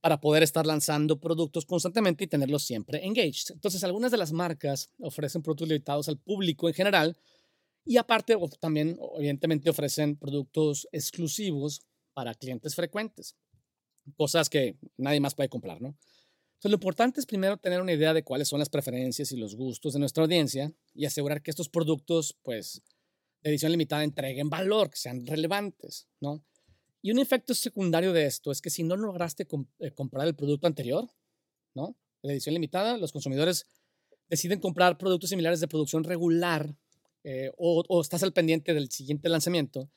[0.00, 3.50] para poder estar lanzando productos constantemente y tenerlos siempre engaged.
[3.52, 7.16] Entonces, algunas de las marcas ofrecen productos limitados al público en general
[7.84, 11.82] y aparte también, evidentemente, ofrecen productos exclusivos
[12.14, 13.36] para clientes frecuentes,
[14.16, 15.94] cosas que nadie más puede comprar, ¿no?
[16.64, 19.92] Lo importante es primero tener una idea de cuáles son las preferencias y los gustos
[19.92, 22.82] de nuestra audiencia y asegurar que estos productos, pues,
[23.42, 26.42] de edición limitada entreguen valor, que sean relevantes, ¿no?
[27.00, 29.46] Y un efecto secundario de esto es que si no lograste
[29.78, 31.08] eh, comprar el producto anterior,
[31.74, 31.96] ¿no?
[32.22, 33.66] De edición limitada, los consumidores
[34.28, 36.76] deciden comprar productos similares de producción regular
[37.22, 39.88] eh, o, o, estás al pendiente del siguiente lanzamiento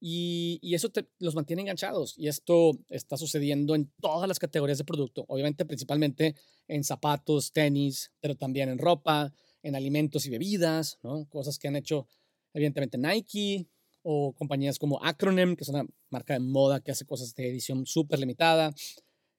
[0.00, 2.14] y, eso los mantiene enganchados.
[2.16, 5.26] Y esto está sucediendo en todas las categorías de producto.
[5.28, 6.34] Obviamente, principalmente
[6.68, 9.32] en zapatos, tenis, pero también en ropa,
[9.62, 11.28] en alimentos y bebidas, ¿no?
[11.28, 12.06] Cosas que han hecho,
[12.54, 13.68] evidentemente, Nike
[14.02, 17.84] o compañías como Acronym, que es una marca de moda que hace cosas de edición
[17.84, 18.74] súper limitada.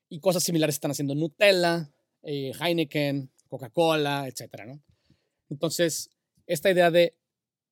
[0.10, 4.84] Y cosas similares están haciendo Nutella, eh, Heineken, Coca-Cola, etcétera, ¿no?
[5.50, 6.12] Entonces,
[6.46, 7.18] esta idea de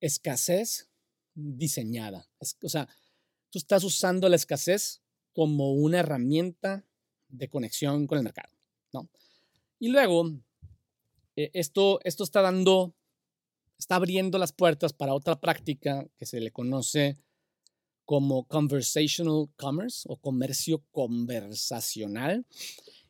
[0.00, 0.89] escasez
[1.34, 2.28] diseñada.
[2.62, 2.88] o sea,
[3.50, 6.84] tú estás usando la escasez como una herramienta
[7.28, 8.52] de conexión con el mercado,
[8.92, 9.08] ¿no?
[9.78, 10.30] Y luego,
[11.36, 12.94] eh, esto, esto está dando,
[13.78, 17.16] está abriendo las puertas para otra práctica que se le conoce
[18.04, 22.44] como conversational commerce o comercio conversacional,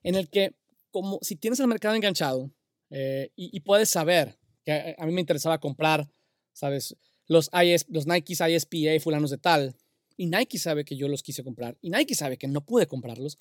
[0.03, 0.55] en el que
[0.91, 2.53] como si tienes el mercado enganchado
[2.91, 6.11] eh, y, puedes saber que a, mí me interesaba comprar,
[6.53, 6.97] ¿sabes?
[7.31, 9.77] Los, IS, los Nikes ISPA fulanos de tal,
[10.17, 13.39] y Nike sabe que yo los quise comprar, y Nike sabe que no pude comprarlos.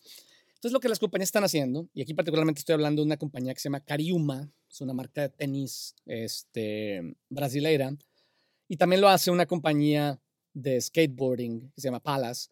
[0.49, 3.51] Entonces lo que las compañías están haciendo, y aquí particularmente estoy hablando de una compañía
[3.51, 7.97] que se llama Cariuma, es una marca de tenis este, brasileira,
[8.67, 10.21] y también lo hace una compañía
[10.53, 12.51] de skateboarding que se llama Palace,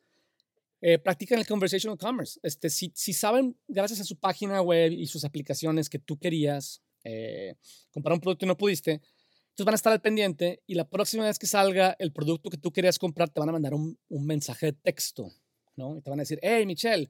[0.81, 2.39] eh, practican el conversational commerce.
[2.41, 6.81] Este, si, si, saben, gracias a su página web y sus aplicaciones, que tú querías
[7.03, 7.53] eh,
[7.91, 9.01] comprar un producto y no pudiste,
[9.57, 12.57] entonces van a estar al pendiente y la próxima vez que salga el producto que
[12.57, 15.33] tú querías comprar, te van a mandar un, un mensaje de texto,
[15.75, 15.97] ¿no?
[15.97, 17.07] Y te van a decir, hey, Michelle,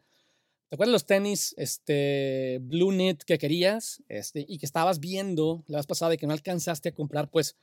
[0.70, 5.80] ¿te acuerdas los tenis este, Blue Knit que querías este, y que estabas viendo la
[5.80, 7.30] vez pasada y que no alcanzaste a comprar?
[7.30, 7.58] Pues,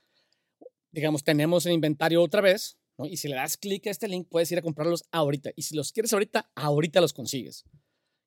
[0.90, 4.52] digamos, tenemos el inventario otra vez, y si le das clic a este link, puedes
[4.52, 5.50] ir a comprarlos ahorita.
[5.56, 7.64] Y si los quieres ahorita, ahorita los consigues.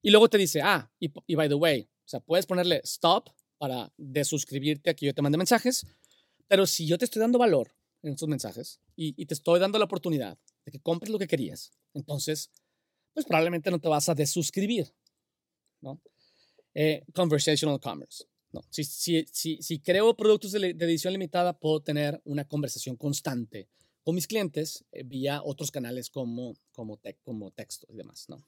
[0.02, 3.94] Y luego te dice, ah, y, by the way, o sea, puedes ponerle stop para
[3.98, 5.86] desuscribirte a que yo te mande mensajes,
[6.48, 9.86] pero si yo te estoy dando valor en esos mensajes y, te estoy dando la
[9.86, 12.52] oportunidad de que compres lo que querías, entonces,
[13.14, 14.94] pues probablemente no te vas a desuscribir,
[15.82, 16.02] ¿no?
[16.74, 18.26] Eh, conversational commerce.
[18.52, 23.68] No, si, si, si, si creo productos de, edición limitada, puedo tener una conversación constante
[24.04, 28.46] con mis clientes eh, vía otros canales como, como, como texto y demás, ¿no?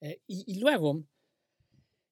[0.00, 1.04] Eh, y, luego,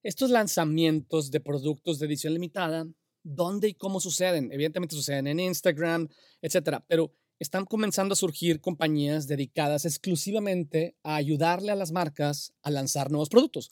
[0.03, 2.87] estos lanzamientos de productos de edición limitada,
[3.29, 4.51] ¿dónde y cómo suceden?
[4.51, 6.07] Evidentemente suceden en Instagram,
[6.41, 12.71] etcétera, pero están comenzando a surgir compañías dedicadas exclusivamente a ayudarle a las marcas a
[12.71, 13.69] lanzar nuevos productos.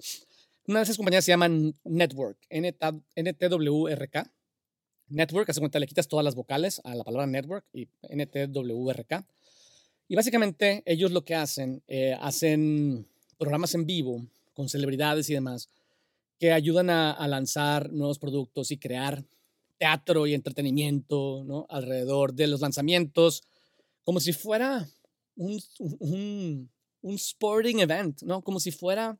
[0.68, 1.50] Una de esas compañías se llama
[1.84, 4.32] Network, NTWRK,
[5.10, 9.26] network, hace cuenta, le quitas todas las vocales a la palabra network y NTWRK.
[10.10, 15.70] Y básicamente ellos lo que hacen, eh, hacen programas en vivo con celebridades y demás
[16.40, 19.24] que ayudan a, lanzar nuevos productos y crear
[19.78, 21.66] teatro y entretenimiento ¿no?
[21.70, 23.44] alrededor de los lanzamientos,
[24.04, 24.88] como si fuera
[25.36, 26.70] un, un,
[27.02, 28.42] un sporting event, ¿no?
[28.42, 29.18] como si fuera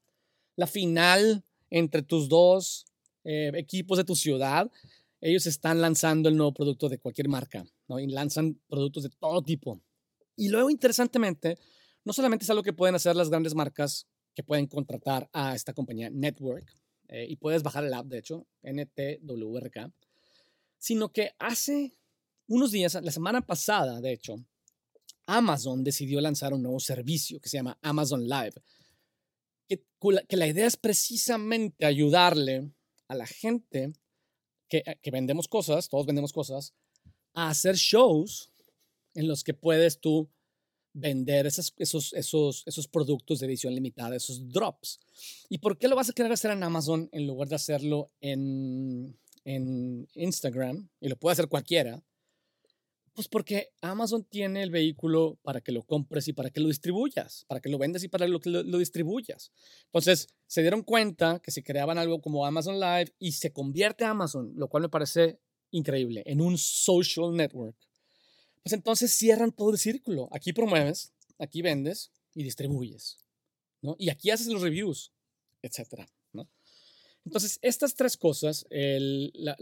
[0.56, 2.86] la final entre tus dos
[3.24, 4.72] eh, equipos de tu ciudad
[5.22, 8.00] ellos están lanzando el nuevo producto de cualquier marca, ¿no?
[8.00, 9.82] Y lanzan productos de todo tipo.
[10.36, 11.58] Y luego, interesantemente,
[12.04, 15.74] no solamente es algo que pueden hacer las grandes marcas que pueden contratar a esta
[15.74, 16.72] compañía Network,
[17.10, 19.92] eh, y puedes bajar el app, de hecho, NTWRK,
[20.78, 21.98] sino que hace
[22.48, 24.36] unos días, la semana pasada, de hecho,
[25.26, 28.54] Amazon decidió lanzar un nuevo servicio que se llama Amazon Live,
[29.68, 29.84] que,
[30.28, 32.72] que la idea es precisamente ayudarle
[33.08, 33.94] a la gente
[34.70, 36.74] eh, que, vendemos cosas, todos vendemos cosas,
[37.34, 38.52] a hacer shows
[39.14, 40.30] en los que puedes tú
[40.94, 45.00] vender esos, esos, esos, esos productos de edición limitada, esos drops.
[45.50, 49.18] ¿Y por qué lo vas a querer hacer en Amazon en lugar de hacerlo en,
[49.48, 50.90] en Instagram?
[51.00, 52.04] Y lo puede hacer cualquiera.
[53.14, 57.46] Pues porque Amazon tiene el vehículo para que lo compres y para que lo distribuyas,
[57.48, 59.52] para que lo vendas y para que lo, lo, distribuyas.
[59.86, 64.54] Entonces, se dieron cuenta que si creaban algo como Amazon Live y se convierte Amazon,
[64.56, 65.40] lo cual me parece
[65.72, 67.76] increíble, en un social network,
[68.62, 70.28] pues entonces cierran todo el círculo.
[70.32, 73.18] Aquí promueves, aquí vendes y distribuyes,
[73.82, 73.96] ¿no?
[73.98, 75.12] Y aquí haces los reviews,
[75.64, 76.08] etcétera.
[77.28, 79.58] Entonces, estas tres cosas, la,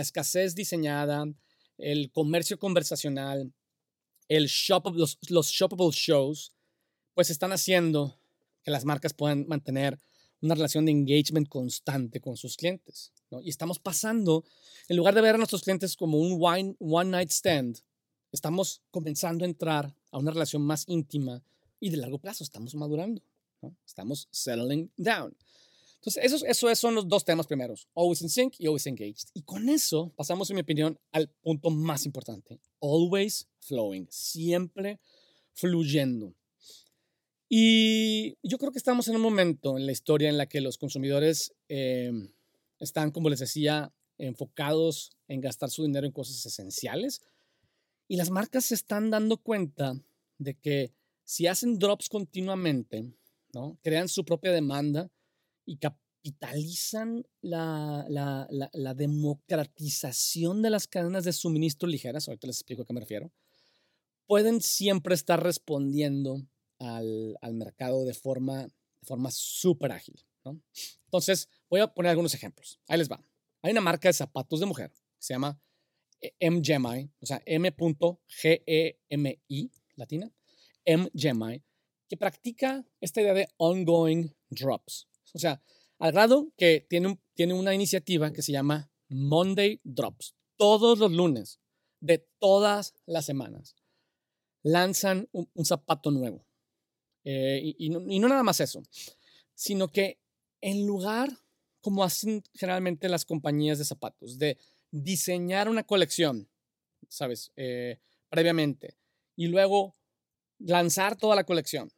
[0.00, 1.24] escasez diseñada,
[1.76, 3.52] el comercio conversacional,
[4.28, 6.52] los, shoppable shows,
[7.14, 8.16] pues están haciendo
[8.62, 9.98] que las marcas puedan mantener
[10.40, 13.12] una relación de engagement constante con sus clientes.
[13.42, 14.44] Y estamos pasando,
[14.86, 17.80] en lugar de ver a nuestros clientes como un one, one night stand,
[18.30, 21.42] estamos comenzando a entrar a una relación más íntima
[21.80, 22.44] y de largo plazo.
[22.44, 23.20] Estamos madurando,
[23.84, 25.36] estamos settling down.
[26.02, 29.28] Entonces, esos, esos son los dos temas primeros, always in sync y always engaged.
[29.34, 34.98] Y con eso pasamos, en mi opinión, al punto más importante, always flowing, siempre
[35.52, 36.34] fluyendo.
[37.48, 40.76] Y yo creo que estamos en un momento en la historia en la que los
[40.76, 42.32] consumidores em,
[42.80, 47.22] están, como les decía, enfocados en gastar su dinero en cosas esenciales.
[48.08, 49.94] Y las marcas se están dando cuenta
[50.38, 50.92] de que
[51.22, 53.04] si hacen drops continuamente,
[53.54, 53.78] ¿no?
[53.84, 55.08] crean su propia demanda,
[55.64, 62.82] y capitalizan la, la, la, democratización de las cadenas de suministro ligeras, ahorita les explico
[62.82, 63.32] a qué me refiero,
[64.26, 66.46] pueden siempre estar respondiendo
[66.78, 70.24] al, al mercado de forma, de forma súper ágil.
[70.44, 70.60] ¿no?
[71.04, 72.80] Entonces, voy a poner algunos ejemplos.
[72.88, 73.24] Ahí les va.
[73.62, 75.60] Hay una marca de zapatos de mujer que se llama
[76.40, 77.80] MGMI, o sea, M.G.E.M.I,
[79.96, 80.32] latina,
[80.86, 81.62] MGMI,
[82.08, 85.08] que practica esta idea de ongoing drops.
[85.32, 85.62] O sea,
[85.98, 90.34] al grado que tiene, tiene una iniciativa que se llama Monday Drops.
[90.56, 91.60] Todos los lunes
[92.00, 93.76] de todas las semanas
[94.62, 96.46] lanzan un, zapato nuevo.
[97.24, 98.82] Eh, y, no, nada más eso,
[99.54, 100.18] sino que
[100.60, 101.30] en lugar,
[101.80, 104.58] como hacen generalmente las compañías de zapatos, de
[104.90, 106.48] diseñar una colección,
[107.08, 107.52] ¿sabes?
[107.56, 108.96] Eh, previamente,
[109.36, 109.94] y luego
[110.58, 111.92] lanzar toda la colección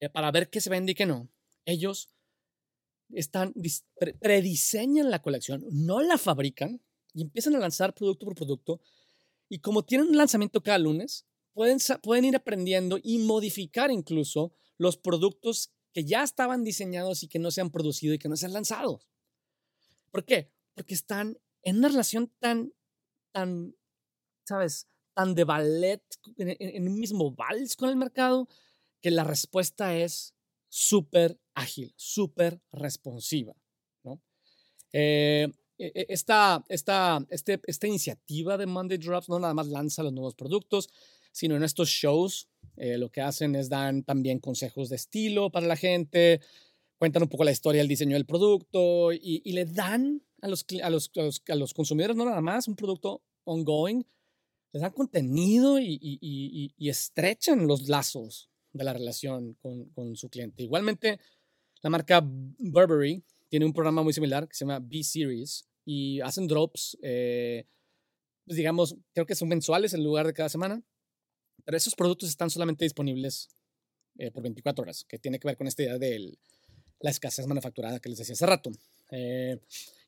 [0.00, 1.28] eh, para ver qué se vende y qué no,
[1.68, 2.08] ellos
[3.10, 3.52] están,
[4.20, 6.80] prediseñan la colección, no la fabrican
[7.12, 8.80] y empiezan a lanzar producto por producto.
[9.50, 14.96] Y como tienen un lanzamiento cada lunes, pueden, pueden ir aprendiendo y modificar incluso los
[14.96, 18.46] productos que ya estaban diseñados y que no se han producido y que no se
[18.46, 19.00] han lanzado.
[20.10, 20.50] ¿Por qué?
[20.74, 22.72] Porque están en una relación tan,
[23.30, 23.76] tan,
[24.46, 24.88] ¿sabes?
[25.12, 26.02] Tan de ballet,
[26.38, 28.48] en, en un mismo vals con el mercado,
[29.02, 30.34] que la respuesta es
[30.68, 33.54] súper ágil, súper responsiva.
[34.04, 34.20] ¿no?
[34.92, 35.48] Eh,
[35.78, 40.12] e, e, esta, esta, este, esta iniciativa de Monday Drops no nada más lanza los
[40.12, 40.88] nuevos productos,
[41.32, 45.66] sino en estos shows eh, lo que hacen es dan también consejos de estilo para
[45.66, 46.40] la gente,
[46.96, 50.64] cuentan un poco la historia del diseño del producto y, y le dan a los,
[50.82, 51.10] a, los,
[51.48, 54.04] a, los, consumidores no nada más un producto ongoing,
[54.72, 60.28] les dan contenido y, y, y estrechan los lazos de la relación con, con su
[60.28, 60.62] cliente.
[60.62, 61.18] Igualmente,
[61.82, 66.98] la marca Burberry tiene un programa muy similar que se llama B-Series y hacen drops,
[67.02, 67.66] eh,
[68.44, 70.82] pues digamos, creo que son mensuales en lugar de cada semana,
[71.64, 73.48] pero esos productos están solamente disponibles
[74.18, 76.38] eh, por 24 horas, que tiene que ver con esta idea de
[77.00, 78.70] la escasez manufacturada que les decía hace rato.
[79.10, 79.60] Eh,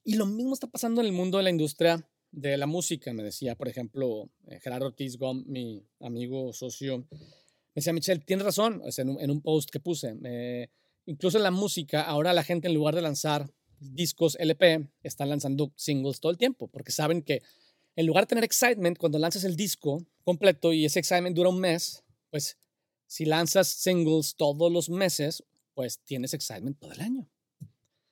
[0.05, 3.23] y lo mismo está pasando en el mundo de la industria de la música, me
[3.23, 4.31] decía, por ejemplo,
[4.63, 9.81] Gerardo Ortiz Gómez, mi amigo, socio, me decía, Michelle, tienes razón, en, un, post que
[9.81, 10.15] puse.
[11.11, 15.73] Incluso en la música, ahora la gente en lugar de lanzar discos LP, están lanzando
[15.75, 17.43] singles todo el tiempo, porque saben que
[17.97, 21.59] en lugar de tener excitement, cuando lanzas el disco completo y ese excitement dura un
[21.59, 22.59] mes, pues
[23.07, 25.43] si lanzas singles todos los meses,
[25.75, 27.29] pues tienes excitement todo el año.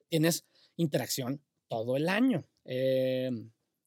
[0.08, 0.44] Tienes
[0.76, 2.48] interacción todo el año.
[2.64, 3.30] Eh,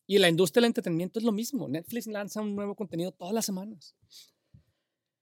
[0.08, 1.68] y la industria del entretenimiento es lo mismo.
[1.68, 3.94] Netflix lanza un nuevo contenido todas las semanas.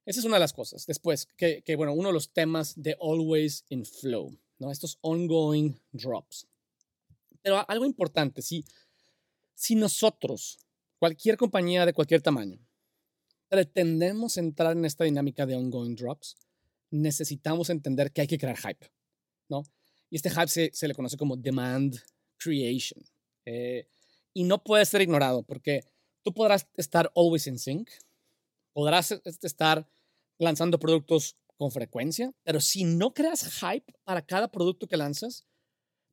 [0.09, 0.87] Esa es una de las cosas.
[0.87, 4.71] Después, que, bueno, uno de los temas de Always in Flow, ¿no?
[4.71, 6.47] Estos ongoing drops.
[7.43, 8.65] Pero algo importante, si,
[9.53, 10.57] si nosotros,
[10.97, 12.59] cualquier compañía de cualquier tamaño,
[13.49, 16.37] pretendemos entrar en esta dinámica de ongoing drops,
[16.89, 18.91] necesitamos entender que hay que crear hype,
[19.47, 19.61] ¿no?
[20.09, 21.95] Y este hype se, se le conoce como demand
[22.37, 22.99] creation.
[23.45, 23.87] Eh,
[24.33, 25.83] y no puede ser ignorado porque
[26.23, 27.91] tú podrás estar always in sync,
[28.73, 29.11] podrás
[29.43, 29.87] estar
[30.39, 35.45] lanzando productos con frecuencia, pero si no creas hype para cada producto que lanzas,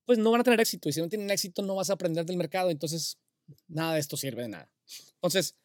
[0.04, 0.88] pues no van a tener éxito.
[0.88, 2.70] Y si no tienen éxito, no vas a aprender del mercado.
[2.70, 3.18] Entonces,
[3.68, 4.70] nada de esto sirve de nada.
[5.14, 5.56] Entonces,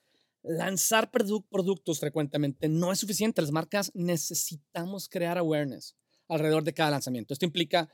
[0.43, 3.41] lanzar productos frecuentemente no es suficiente.
[3.41, 5.95] Las marcas necesitamos crear awareness
[6.27, 7.33] alrededor de cada lanzamiento.
[7.33, 7.89] Esto implica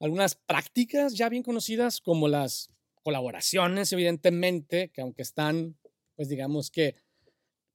[0.00, 2.70] algunas prácticas ya bien conocidas como las
[3.02, 5.78] colaboraciones, evidentemente, que aunque están,
[6.16, 6.96] pues digamos que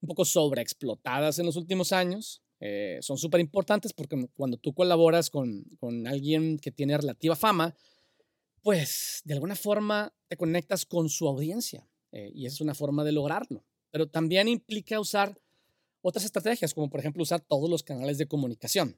[0.02, 2.41] un poco sobreexplotadas en los últimos años.
[2.60, 7.74] Eh, son súper importantes porque cuando tú colaboras con, con, alguien que tiene relativa fama,
[8.62, 13.14] pues de alguna forma te conectas con su audiencia eh, y es una forma de
[13.14, 13.64] lograrlo.
[13.91, 15.39] Pero también implica usar
[16.02, 18.97] otras estrategias, como por ejemplo usar todos los canales de comunicación.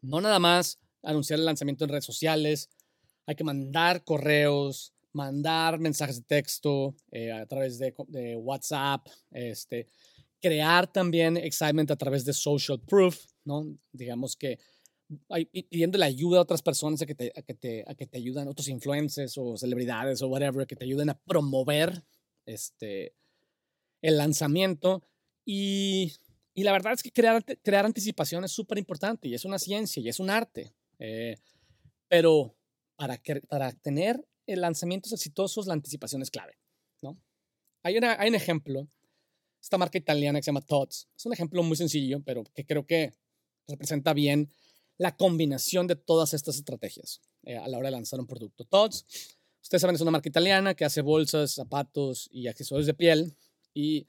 [0.00, 2.70] No nada más anunciar el lanzamiento en redes sociales,
[3.26, 9.88] hay que mandar correos, mandar mensajes de texto eh, a través de, de WhatsApp, este,
[10.44, 13.64] crear también excitement a través de social proof, ¿no?
[13.92, 14.58] Digamos que
[15.70, 18.18] pidiendo la ayuda a otras personas a que te, a que te, a que te
[18.18, 22.04] ayuden, otros influencers o celebridades o whatever, que te ayuden a promover
[22.44, 23.14] este,
[24.02, 25.02] el lanzamiento.
[25.46, 26.12] Y,
[26.52, 30.02] y la verdad es que crear, crear anticipación es súper importante y es una ciencia
[30.02, 30.74] y es un arte.
[30.98, 31.36] Eh,
[32.06, 32.54] pero
[32.96, 36.58] para, que, para tener lanzamientos exitosos, la anticipación es clave,
[37.00, 37.18] ¿no?
[37.82, 38.86] Hay, una, hay un ejemplo
[39.64, 41.08] esta marca italiana que se llama Tots.
[41.16, 43.14] Es un ejemplo muy sencillo, pero que creo que
[43.66, 44.52] representa bien
[44.98, 48.66] la combinación de todas estas estrategias eh, a la hora de lanzar un producto.
[48.66, 49.06] Tots,
[49.62, 53.34] ustedes saben, es una marca italiana que hace bolsas, zapatos y accesorios de piel
[53.72, 54.06] y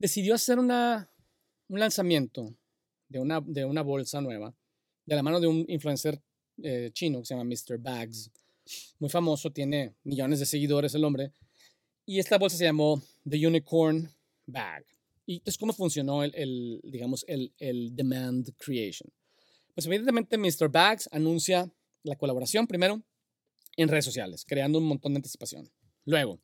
[0.00, 1.08] decidió hacer una,
[1.68, 2.52] un lanzamiento
[3.08, 4.52] de una, de una bolsa nueva,
[5.06, 6.20] de la mano de un influencer
[6.60, 7.78] eh, chino que se llama Mr.
[7.78, 8.32] Bags.
[8.98, 11.30] Muy famoso, tiene millones de seguidores el hombre.
[12.04, 14.10] Y esta bolsa se llamó The Unicorn
[14.46, 14.84] Bag.
[15.26, 19.10] Y entonces, ¿cómo funcionó el, digamos, el, el demand creation?
[19.74, 20.68] Pues evidentemente Mr.
[20.70, 21.72] Bags anuncia
[22.02, 23.02] la colaboración primero
[23.76, 25.70] en redes sociales, creando un montón de anticipación.
[26.04, 26.40] Luego,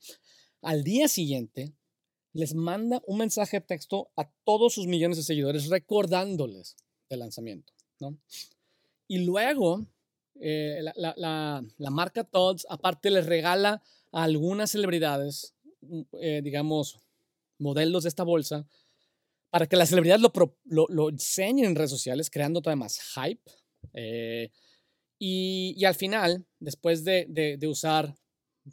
[0.63, 1.75] al día siguiente,
[2.33, 6.77] les manda un mensaje de texto a todos sus millones de seguidores recordándoles
[7.09, 7.73] el lanzamiento.
[8.01, 8.19] ¿no?
[9.07, 9.87] Y luego,
[10.41, 13.83] eh, la, la, la, marca Todds, aparte, les regala
[14.13, 15.55] a algunas celebridades,
[16.21, 17.01] eh, digamos,
[17.59, 18.67] modelos de esta bolsa,
[19.51, 20.33] para que las celebridades lo,
[20.65, 23.51] lo, lo enseñen en redes sociales, creando todavía más hype.
[23.95, 24.51] Eh,
[25.19, 28.15] y, y, al final, después de, de, de usar,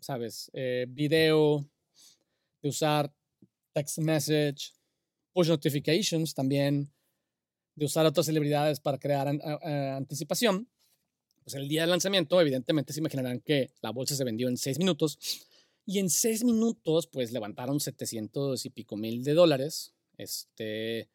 [0.02, 0.52] ¿sabes?
[0.54, 1.68] Eh, video,
[2.62, 3.12] de usar
[3.74, 4.74] text message,
[5.34, 6.92] push notifications también,
[7.76, 10.70] de usar otras celebridades para crear anticipación,
[11.44, 14.80] pues el día del lanzamiento, evidentemente se imaginarán que la bolsa se vendió en seis
[14.80, 15.20] minutos
[15.86, 19.94] y en seis minutos, pues levantaron 700 y pico mil de dólares.
[20.18, 21.10] Este,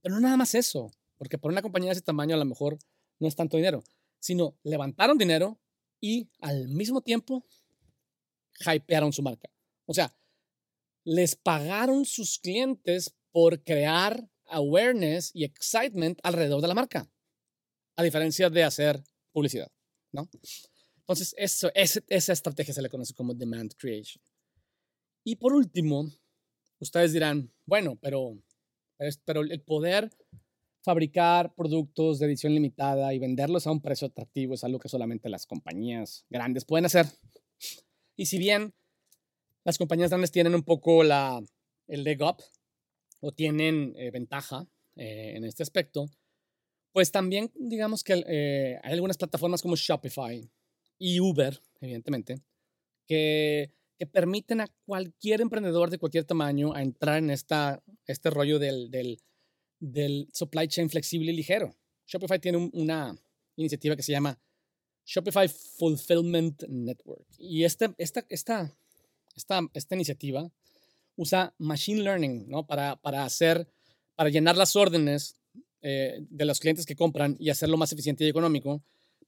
[0.00, 2.78] pero no nada más eso, porque por una compañía de ese tamaño a lo mejor
[3.18, 3.82] no es tanto dinero,
[4.18, 5.60] sino levantaron dinero
[6.00, 7.44] y al mismo tiempo
[8.60, 9.50] hypearon su marca.
[9.86, 10.16] O sea,
[11.04, 17.10] les pagaron sus clientes por crear awareness y excitement alrededor de la marca,
[17.96, 19.02] a diferencia de hacer
[19.32, 19.70] publicidad,
[20.12, 20.28] ¿no?
[21.06, 24.22] Entonces, esa estrategia se le conoce como demand creation.
[25.22, 26.10] Y por último,
[26.78, 28.38] ustedes dirán, bueno, pero,
[28.98, 30.10] el poder
[30.82, 35.28] fabricar productos de edición limitada y venderlos a un precio atractivo es algo que solamente
[35.28, 37.06] las compañías grandes pueden hacer.
[38.16, 38.74] Y si bien
[39.64, 42.42] las compañías grandes tienen un poco el leg up
[43.20, 46.06] o tienen eh, ventaja eh, en este aspecto,
[46.92, 50.48] pues también digamos que eh, hay algunas plataformas como Shopify
[50.98, 52.40] y Uber, evidentemente,
[53.06, 58.58] que, que, permiten a cualquier emprendedor de cualquier tamaño a entrar en esta, este rollo
[58.58, 59.20] del, del,
[59.80, 61.74] del supply chain flexible y ligero.
[62.06, 63.16] Shopify tiene una
[63.56, 64.38] iniciativa que se llama
[65.04, 67.26] Shopify Fulfillment Network.
[67.38, 68.74] Y este, esta, esta,
[69.36, 70.50] esta, esta iniciativa
[71.16, 72.66] usa machine learning ¿no?
[72.66, 73.68] para, para hacer,
[74.14, 75.36] para llenar las órdenes
[75.82, 78.82] eh, de los clientes que compran y hacerlo más eficiente y económico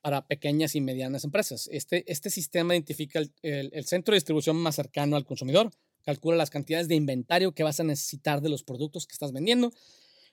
[0.07, 1.69] para pequeñas y medianas empresas.
[1.73, 5.73] Este, este sistema identifica el, el, centro de distribución más cercano al consumidor,
[6.05, 9.73] calcula las cantidades de inventario que vas a necesitar de los productos que estás vendiendo,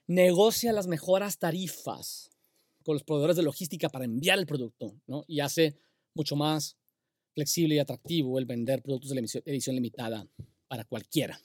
[0.06, 2.30] negocia las mejoras tarifas
[2.84, 5.26] con los proveedores de logística para enviar el producto ¿no?
[5.28, 5.76] y hace
[6.14, 6.78] mucho más
[7.34, 10.28] flexible y atractivo el vender productos de edición limitada
[10.68, 11.42] para cualquiera.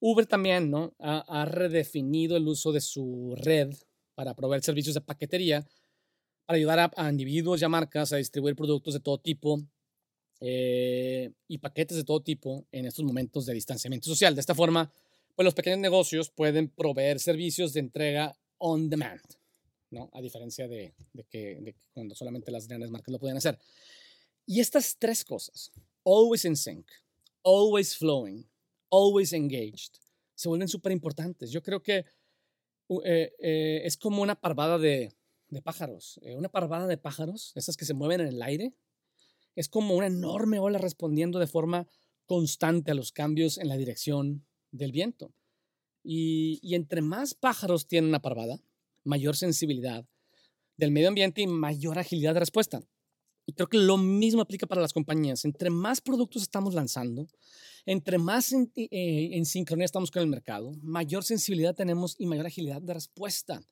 [0.00, 0.94] Uber también ¿no?
[0.98, 3.74] ha, redefinido el uso de su red
[4.14, 5.66] para proveer servicios de paquetería
[6.46, 9.60] para ayudar a, individuos y a marcas a distribuir productos de todo tipo
[10.40, 14.34] eh, y paquetes de todo tipo en estos momentos de distanciamiento social.
[14.34, 14.92] De esta forma,
[15.34, 19.20] pues los pequeños negocios pueden proveer servicios de entrega on demand,
[19.90, 20.08] ¿no?
[20.12, 20.94] A diferencia de,
[21.28, 23.58] que, cuando solamente las grandes marcas lo pueden hacer.
[24.46, 25.72] Y estas tres cosas,
[26.04, 26.86] always in sync,
[27.42, 28.48] always flowing,
[28.90, 29.98] always engaged,
[30.36, 31.50] se vuelven súper importantes.
[31.50, 32.04] Yo creo que
[33.04, 35.15] eh, eh, es como una parvada de,
[35.48, 36.18] de pájaros.
[36.22, 38.74] Eh, una parvada de pájaros, esas que se mueven en el aire,
[39.54, 41.86] es como una enorme ola respondiendo de forma
[42.26, 45.32] constante a los cambios en la dirección del viento.
[46.02, 48.60] Y, y entre más pájaros tienen una parvada,
[49.04, 50.06] mayor sensibilidad
[50.76, 52.82] del medio ambiente y mayor agilidad de respuesta.
[53.46, 55.44] Y creo que lo mismo aplica para las compañías.
[55.44, 57.28] Entre más productos estamos lanzando,
[57.86, 62.46] entre más en, eh, en sincronía estamos con el mercado, mayor sensibilidad tenemos y mayor
[62.46, 63.62] agilidad de respuesta.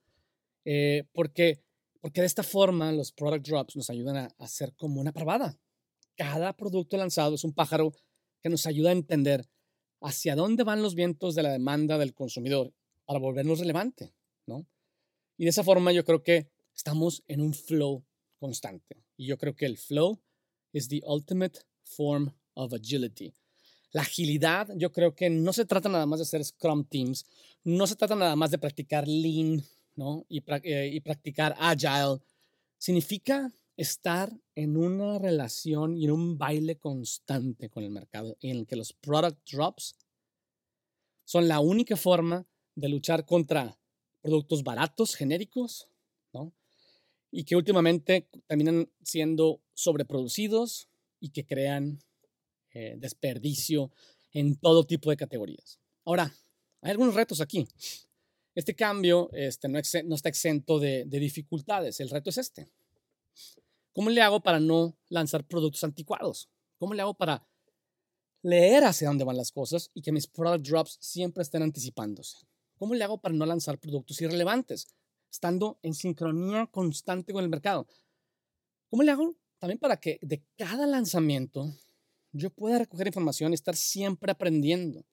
[0.65, 1.62] Eh, porque,
[2.01, 5.59] porque de esta forma los product drops nos ayudan a, ser como una parvada.
[6.17, 7.93] Cada producto lanzado es un pájaro
[8.43, 9.49] que nos ayuda a entender
[10.01, 12.73] hacia dónde van los vientos de la demanda del consumidor
[13.05, 14.15] para volvernos relevante,
[14.47, 14.67] ¿no?
[15.37, 18.05] Y de esa forma yo creo que estamos en un flow
[18.39, 19.05] constante.
[19.17, 20.21] Y yo creo que el flow
[20.73, 23.35] es the ultimate form of agility.
[23.93, 27.25] La agilidad, yo creo que no se trata nada más de hacer Scrum Teams,
[27.62, 29.65] no se trata nada más de practicar Lean
[29.97, 30.24] ¿no?
[30.28, 32.20] y, eh, y practicar Agile.
[32.78, 38.66] Significa estar en una relación y en un baile constante con el mercado en el
[38.66, 39.97] que los product drops
[41.24, 43.78] son la única forma de luchar contra
[44.20, 45.88] productos baratos, genéricos,
[47.30, 50.88] y que últimamente terminan siendo sobreproducidos
[51.18, 51.99] y que crean
[52.72, 53.90] eh, desperdicio
[54.32, 55.80] en todo tipo de categorías.
[56.05, 56.32] Ahora,
[56.80, 57.66] hay algunos retos aquí.
[58.55, 61.98] Este cambio este, no, está exento de, de dificultades.
[62.00, 62.68] El reto es este.
[63.92, 66.48] ¿Cómo le hago para no lanzar productos anticuados?
[66.78, 67.46] ¿Cómo le hago para
[68.42, 72.38] leer hacia dónde van las cosas y que mis product drops siempre estén anticipándose?
[72.76, 74.88] ¿Cómo le hago para no lanzar productos irrelevantes,
[75.30, 77.86] estando en sincronía constante con el mercado?
[78.90, 81.72] ¿Cómo le hago también para que de cada lanzamiento
[82.32, 85.05] yo pueda recoger información y estar siempre aprendiendo?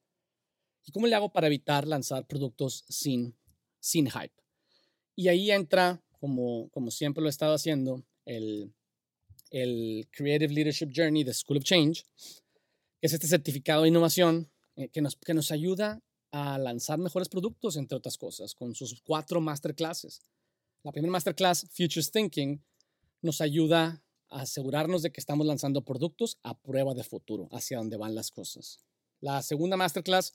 [0.85, 3.35] ¿Y cómo le hago para evitar lanzar productos sin,
[3.79, 4.33] sin hype?
[5.15, 8.73] Y ahí entra, como, como siempre lo he estado haciendo, el,
[9.49, 12.03] el Creative Leadership Journey de School of Change,
[12.99, 16.01] que es este certificado de innovación eh, que, nos, que nos ayuda
[16.31, 20.21] a lanzar mejores productos, entre otras cosas, con sus cuatro masterclasses.
[20.83, 22.63] La primera masterclass, Futures Thinking,
[23.21, 27.97] nos ayuda a asegurarnos de que estamos lanzando productos a prueba de futuro, hacia dónde
[27.97, 28.79] van las cosas.
[29.19, 30.33] La segunda masterclass,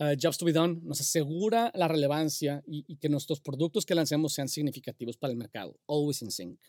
[0.00, 4.34] uh, Jobs to be Done, nos asegura la relevancia y, que nuestros productos que lancemos
[4.34, 5.78] sean significativos para el mercado.
[5.86, 6.60] Always in sync.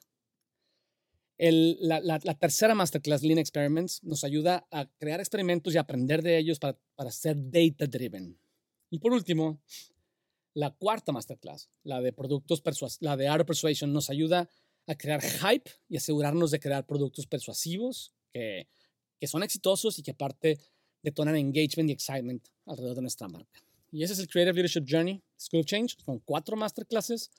[1.39, 6.79] La, tercera masterclass, Lean Experiments, nos ayuda a crear experimentos y aprender de ellos para,
[6.95, 8.39] para ser data driven.
[8.89, 9.61] Y por último,
[10.55, 12.63] la cuarta masterclass, la de productos
[13.01, 14.49] la de Art Persuasion, nos ayuda
[14.87, 18.67] a crear hype y asegurarnos de crear productos persuasivos que,
[19.19, 20.59] que son exitosos y que aparte
[21.07, 23.61] detonan engagement y excitement alrededor de nuestra marca.
[23.91, 25.97] Y ese es el Creative Leadership Journey School of Change.
[26.03, 27.31] Son cuatro masterclasses.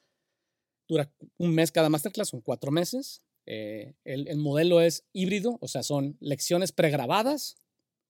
[0.89, 3.23] Dura un mes cada masterclass, son cuatro meses.
[3.45, 7.57] Eh, el, modelo es híbrido, o sea, son lecciones pregrabadas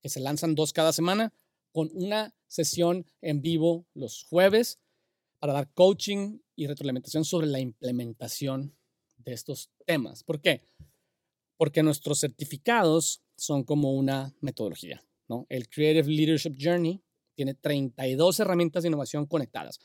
[0.01, 1.33] que se lanzan dos cada semana
[1.73, 4.79] con una sesión en vivo los jueves
[5.39, 8.77] para dar coaching y retroalimentación sobre la implementación
[9.17, 10.25] de estos temas.
[10.25, 10.63] ¿Por qué?
[11.57, 15.03] Porque nuestros certificados son como una metodología.
[15.29, 15.47] ¿No?
[15.49, 17.03] El Creative Leadership Journey
[17.35, 19.79] tiene 32 herramientas de innovación conectadas,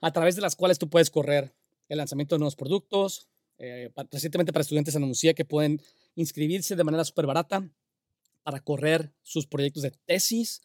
[0.00, 1.54] a través de las cuales tú puedes correr
[1.88, 3.28] el lanzamiento de nuevos productos,
[3.58, 5.80] eh, recientemente para estudiantes anuncié que pueden
[6.16, 7.68] inscribirse de manera súper barata
[8.42, 10.62] para correr sus proyectos de tesis.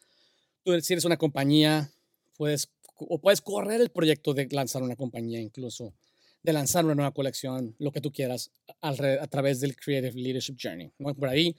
[0.64, 1.90] Tú, si eres una compañía,
[2.36, 5.94] puedes, o puedes correr el proyecto de lanzar una compañía incluso,
[6.42, 8.50] de lanzar una nueva colección, lo que tú quieras,
[8.80, 10.90] a, través del Creative Leadership Journey.
[10.98, 11.56] Por ahí,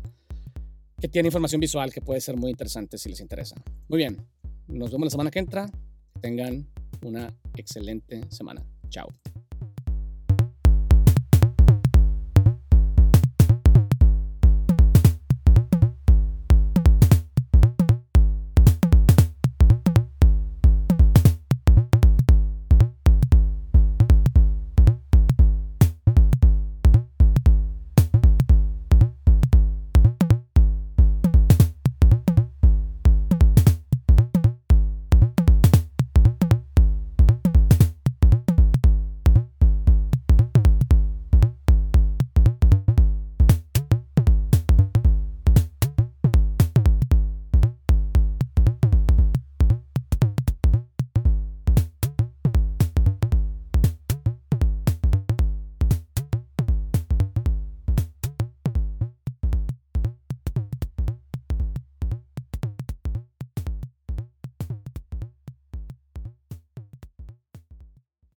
[0.99, 3.55] que tiene información visual que puede ser muy interesante si les interesa.
[3.87, 4.17] Muy bien,
[4.67, 5.69] nos vemos la semana que entra.
[6.21, 6.67] Tengan
[7.01, 8.63] una excelente semana.
[8.89, 9.07] Chao.